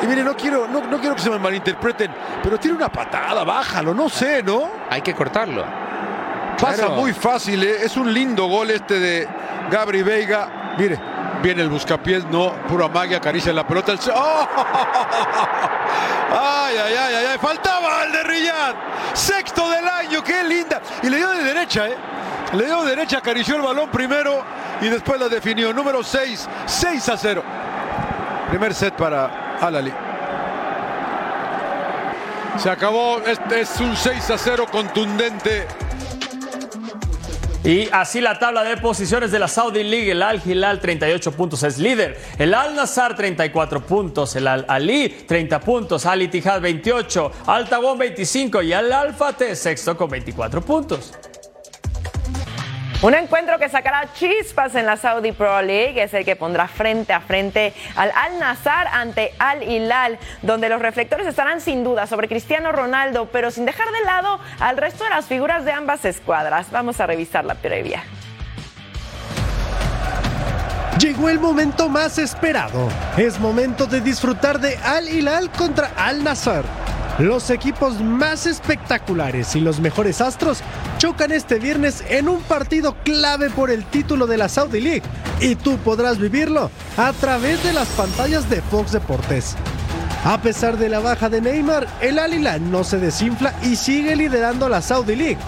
[0.03, 2.11] Y mire, no quiero, no, no quiero que se me malinterpreten,
[2.43, 4.71] pero tiene una patada, bájalo, no sé, ¿no?
[4.89, 5.65] Hay que cortarlo.
[6.61, 6.91] Pasa Claro.
[6.97, 7.85] muy fácil, ¿eh?
[7.85, 9.29] es un lindo gol este de
[9.71, 10.75] Gabri Veiga.
[10.79, 10.99] Mire,
[11.43, 13.93] viene el buscapiés, no, pura magia, acaricia la pelota.
[13.93, 14.47] el- ¡Oh!
[16.33, 18.75] Ay, ay, ay, ay, ay, faltaba el de Riyad.
[19.15, 20.81] Sexto del año, qué linda.
[21.03, 21.97] Y le dio de derecha, ¿eh?
[22.53, 24.45] Le dio de derecha, acarició el balón primero
[24.81, 25.73] y después la definió.
[25.73, 27.43] Número 6, 6 a 0.
[28.51, 29.93] Primer set para Alali.
[32.59, 35.67] Se acabó, este es un 6 a 0 contundente.
[37.63, 41.63] Y así la tabla de posiciones de la Saudi League, el Al Hilal 38 puntos
[41.63, 47.33] es líder, el Al Nazar 34 puntos, el Al Ali 30 puntos, Al Ittihad 28,
[47.47, 51.13] Al Tabón 25 y Al Al Fateh sexto con 24 puntos.
[53.03, 57.15] Un encuentro que sacará chispas en la Saudi Pro League es el que pondrá frente
[57.15, 62.29] a frente al Al Nazar ante Al Hilal, donde los reflectores estarán sin duda sobre
[62.29, 66.71] Cristiano Ronaldo, pero sin dejar de lado al resto de las figuras de ambas escuadras.
[66.71, 68.03] Vamos a revisar la previa.
[70.99, 72.91] Llegó el momento más esperado.
[73.17, 76.65] Es momento de disfrutar de Al Hilal contra Al Nassr.
[77.21, 80.63] Los equipos más espectaculares y los mejores astros
[80.97, 85.03] chocan este viernes en un partido clave por el título de la Saudi League
[85.39, 89.55] y tú podrás vivirlo a través de las pantallas de Fox Deportes.
[90.25, 94.17] A pesar de la baja de Neymar, el Al Hilal no se desinfla y sigue
[94.17, 95.39] liderando la Saudi League.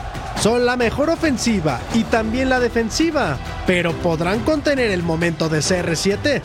[0.41, 6.43] Son la mejor ofensiva y también la defensiva, pero ¿podrán contener el momento de CR7?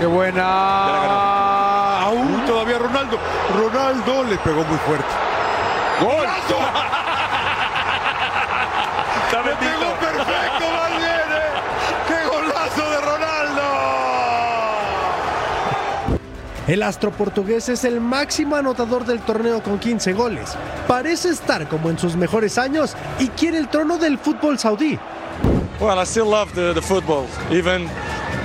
[0.00, 2.00] ¡Qué buena!
[2.02, 3.18] Aún todavía Ronaldo.
[3.56, 5.06] Ronaldo le pegó muy fuerte.
[6.00, 6.26] ¡Gol!
[9.44, 10.64] ¡Le pegó perfecto,
[16.66, 20.56] El astro portugués es el máximo anotador del torneo con 15 goles.
[20.88, 24.98] Parece estar como en sus mejores años y quiere el trono del fútbol saudí.
[25.78, 27.26] Well, I still love the, football.
[27.50, 27.90] Even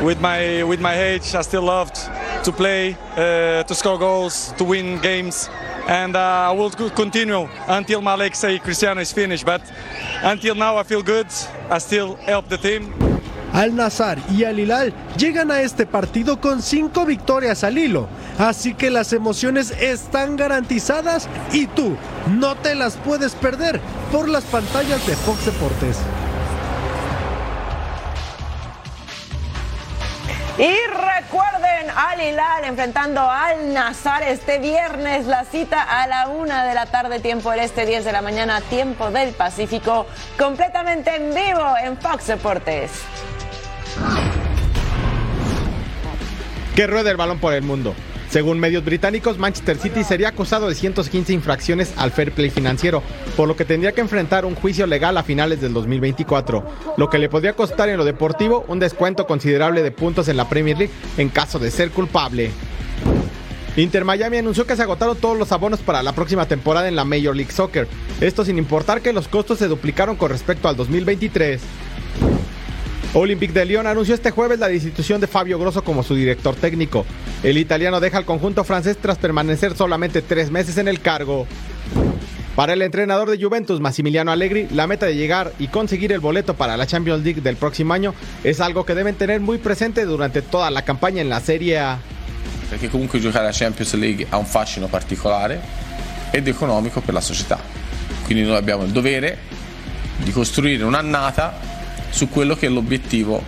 [0.04, 1.96] with my with my age, I still loved
[2.44, 5.50] to play, uh, to score goals, to win games,
[5.88, 9.46] and uh, I will co- continue until my legs say Cristiano is finished.
[9.46, 9.62] But
[10.24, 11.28] until now, I feel good.
[11.70, 13.09] I still help the team.
[13.54, 18.74] Al Nazar y Al Hilal llegan a este partido con cinco victorias al hilo, así
[18.74, 21.96] que las emociones están garantizadas y tú
[22.28, 23.82] no te las puedes perder
[24.12, 25.98] por las pantallas de Fox Deportes.
[30.60, 36.76] Y recuerden, Al Hilal enfrentando al Nazar este viernes, la cita a la una de
[36.76, 40.06] la tarde, tiempo del este, 10 de la mañana, tiempo del Pacífico,
[40.38, 42.92] completamente en vivo en Fox Deportes.
[46.80, 47.94] Que rueda el balón por el mundo.
[48.30, 53.04] Según medios británicos, Manchester City sería acusado de 115 infracciones al fair play financiero,
[53.36, 56.64] por lo que tendría que enfrentar un juicio legal a finales del 2024,
[56.96, 60.48] lo que le podría costar en lo deportivo un descuento considerable de puntos en la
[60.48, 62.50] Premier League en caso de ser culpable.
[63.76, 67.04] Inter Miami anunció que se agotaron todos los abonos para la próxima temporada en la
[67.04, 67.90] Major League Soccer,
[68.22, 71.62] esto sin importar que los costos se duplicaron con respecto al 2023.
[73.14, 77.06] Olympique de Lyon anunció este jueves la destitución de Fabio Grosso como su director técnico.
[77.42, 81.48] El italiano deja al conjunto francés tras permanecer solamente tres meses en el cargo.
[82.56, 86.54] Para el entrenador de Juventus, Massimiliano Allegri, la meta de llegar y conseguir el boleto
[86.54, 90.44] para la Champions League del próximo año es algo que deben tener muy presente durante
[90.44, 92.00] toda la campaña en la Serie A.
[92.70, 95.60] perché comunque giocare la Champions League ha un fascino particolare
[96.32, 97.58] ed economico per la società.
[98.26, 99.40] Quindi noi abbiamo il dovere
[100.18, 101.69] di costruire un'annata
[102.10, 103.44] su quello che è l'obiettivo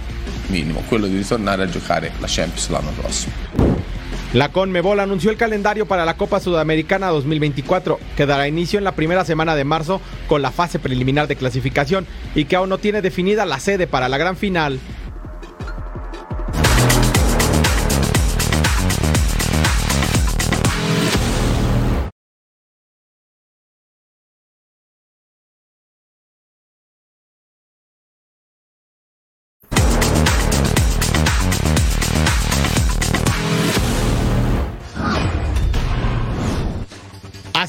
[0.47, 3.33] minimo, quello di ritornare a giocare la Champions l'anno prossimo.
[4.33, 8.93] La Conmebol anunció el calendario para la Copa Sudamericana 2024, que dará inicio en la
[8.93, 13.01] primera semana de marzo con la fase preliminar de clasificación y que aún no tiene
[13.01, 14.79] definida la sede para la gran final.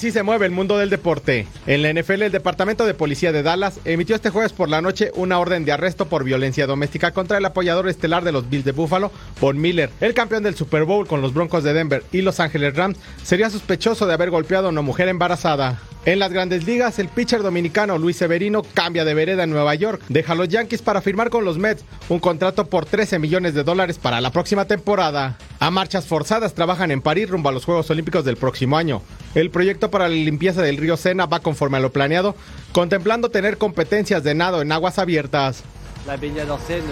[0.02, 1.46] Así se mueve el mundo del deporte.
[1.64, 5.12] En la NFL, el Departamento de Policía de Dallas emitió este jueves por la noche
[5.14, 8.72] una orden de arresto por violencia doméstica contra el apoyador estelar de los Bills de
[8.72, 9.90] Buffalo, Von Miller.
[10.00, 13.48] El campeón del Super Bowl con los Broncos de Denver y Los Ángeles Rams sería
[13.48, 15.78] sospechoso de haber golpeado a una mujer embarazada.
[16.04, 20.02] En las grandes ligas, el pitcher dominicano Luis Severino cambia de vereda en Nueva York.
[20.08, 23.62] Deja a los Yankees para firmar con los Mets un contrato por 13 millones de
[23.62, 25.38] dólares para la próxima temporada.
[25.60, 29.00] A marchas forzadas trabajan en París rumbo a los Juegos Olímpicos del próximo año.
[29.34, 32.34] El proyecto para la limpieza del río Sena va conforme a lo planeado,
[32.72, 35.62] contemplando tener competencias de nado en aguas abiertas.
[36.06, 36.82] La baignade en Seine,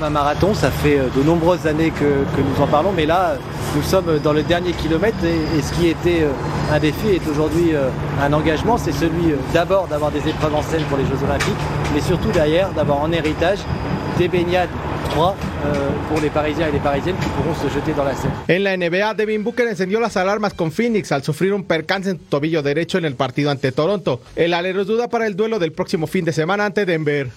[0.00, 3.34] un marathon, ça fait euh, de nombreuses années que, nous en parlons, mais là,
[3.74, 6.30] nous sommes dans le dernier kilomètre et, et ce qui était euh,
[6.72, 7.90] un défi est aujourd'hui euh,
[8.22, 8.78] un engagement.
[8.78, 11.52] C'est celui d'abord d'avoir des épreuves en scène pour les Jeux Olympiques,
[11.92, 13.58] mais surtout derrière d'avoir en héritage
[14.16, 14.70] des baignades
[15.10, 15.36] 3
[16.08, 18.30] pour les Parisiens et les Parisiennes qui pourront se jeter dans la Seine.
[18.48, 22.18] En la NBA, Devin Booker encendió las alarmas con Phoenix al sufrir un percance en
[22.18, 24.20] su tobillo derecho en el partido ante Toronto.
[24.36, 27.30] El alero es duda para el duelo del próximo fin de semana ante Denver.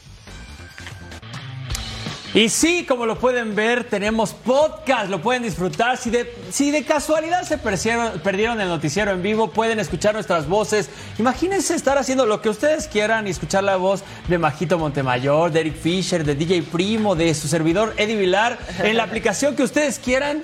[2.37, 5.97] Y sí, como lo pueden ver, tenemos podcast, lo pueden disfrutar.
[5.97, 10.47] Si de, si de casualidad se perdieron, perdieron el noticiero en vivo, pueden escuchar nuestras
[10.47, 10.87] voces.
[11.17, 15.61] Imagínense estar haciendo lo que ustedes quieran y escuchar la voz de Majito Montemayor, de
[15.61, 19.97] Eric Fisher, de DJ Primo, de su servidor Eddie Vilar, en la aplicación que ustedes
[19.97, 20.43] quieran.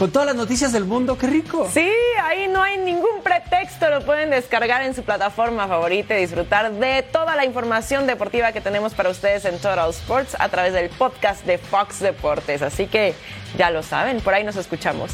[0.00, 1.68] Con todas las noticias del mundo, qué rico.
[1.70, 1.92] Sí,
[2.24, 7.02] ahí no hay ningún pretexto, lo pueden descargar en su plataforma favorita y disfrutar de
[7.02, 11.44] toda la información deportiva que tenemos para ustedes en Total Sports a través del podcast
[11.44, 12.62] de Fox Deportes.
[12.62, 13.12] Así que
[13.58, 15.12] ya lo saben, por ahí nos escuchamos.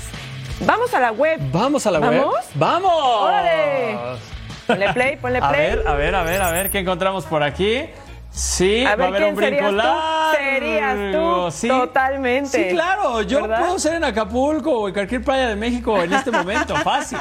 [0.60, 1.40] Vamos a la web.
[1.50, 2.20] Vamos a la web.
[2.20, 2.44] ¿Vamos?
[2.54, 3.22] ¡Vamos!
[3.24, 3.98] ¡Órale!
[4.68, 5.60] Ponle play, ponle A play.
[5.62, 7.88] ver, a ver, a ver, a ver, ¿qué encontramos por aquí?
[8.38, 10.00] Sí, A va a ver, haber ¿quién un brinco largo.
[10.36, 11.68] Serías tú, Sí.
[11.68, 12.68] totalmente.
[12.68, 13.60] Sí, claro, yo ¿Verdad?
[13.60, 17.16] puedo ser en Acapulco o en cualquier playa de México en este momento, fácil.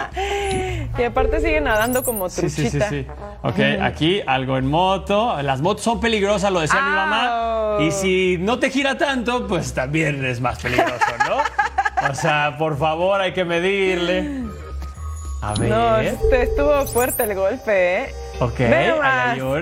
[0.97, 2.49] Y aparte sigue nadando como truchita.
[2.49, 3.07] sí, sí, sí.
[3.43, 5.41] Ok, aquí algo en moto.
[5.41, 7.77] Las motos son peligrosas, lo decía mi mamá.
[7.79, 10.93] Y si no te gira tanto, pues también es más peligroso,
[11.29, 12.09] ¿no?
[12.09, 14.43] o sea, por favor, hay que medirle.
[15.41, 15.69] A ver.
[15.69, 18.15] No, este estuvo fuerte el golpe, ¿eh?
[18.39, 18.73] Ok, ahí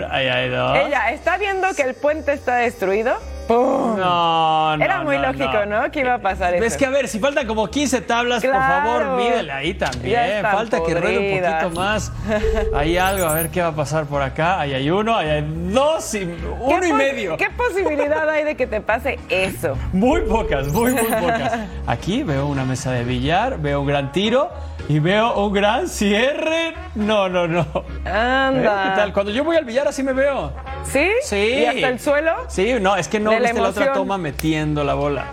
[0.10, 0.78] hay hay dos.
[0.78, 3.18] Ella está viendo que el puente está destruido.
[3.48, 3.98] ¡Pum!
[3.98, 5.92] No, no, Era muy no, lógico, ¿no?
[5.92, 6.64] Que iba a pasar eso.
[6.64, 8.90] Es que a ver, si faltan como 15 tablas, por Claro.
[8.90, 10.20] favor, mídele ahí Ya también.
[10.22, 12.12] están Falta que ruede un poquito más.
[12.76, 14.62] Hay algo, a ver qué va a pasar por acá.
[14.62, 17.36] Ahí hay uno, ahí hay dos, y ¿Qué uno y medio.
[17.38, 19.78] ¿Qué posibilidad hay de que te pase eso?
[19.92, 21.60] Muy pocas, muy, muy pocas.
[21.88, 24.50] Aquí veo una mesa de billar, veo un gran tiro
[24.90, 26.74] y veo un gran cierre.
[26.96, 27.66] No, no, no.
[28.06, 28.86] Anda.
[28.86, 28.90] ¿Eh?
[28.90, 29.14] ¿Qué tal?
[29.14, 30.52] Cuando yo voy al billar así me veo.
[30.84, 31.10] ¿Sí?
[31.24, 31.36] Sí.
[31.62, 32.34] ¿Y hasta el suelo?
[32.50, 34.04] Sí, no, es que no De la viste la otra emoción.
[34.06, 35.26] toma metiendo la bola.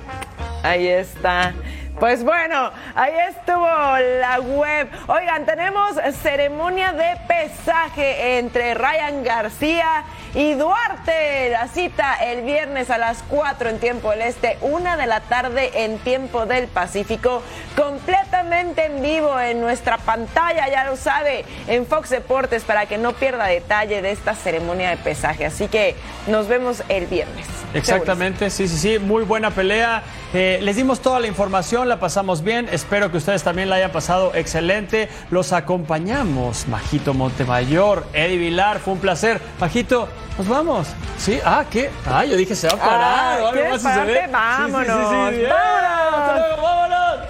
[0.63, 1.53] Ahí está.
[2.01, 4.89] Pues bueno, ahí estuvo la web.
[5.07, 11.51] Oigan, tenemos ceremonia de pesaje entre Ryan García y Duarte.
[11.51, 15.85] La cita el viernes a las 4 en tiempo del Este, una de la tarde
[15.85, 17.43] en tiempo del Pacífico,
[17.77, 23.13] completamente en vivo en nuestra pantalla, ya lo sabe, en Fox Deportes para que no
[23.13, 25.45] pierda detalle de esta ceremonia de pesaje.
[25.45, 25.95] Así que
[26.29, 27.47] nos vemos el viernes.
[27.75, 30.03] Exactamente, sí, sí, sí, muy buena pelea.
[30.33, 32.69] Eh, les dimos toda la información, la pasamos bien.
[32.73, 35.09] Espero que ustedes también la hayan pasado excelente.
[35.31, 39.41] Los acompañamos, Majito Montemayor, Eddie Vilar, fue un placer.
[39.61, 40.89] Majito, nos vamos.
[41.19, 41.91] Sí, ah, ¿qué?
[42.07, 43.03] Ah, yo dije se va a parar.
[43.03, 44.31] Ah, o algo ¿quieres más suceder.
[44.31, 44.71] pararte?
[44.71, 46.63] Sí, sí, sí, sí, Vámonos, vámonos.
[46.63, 47.27] Vámonos.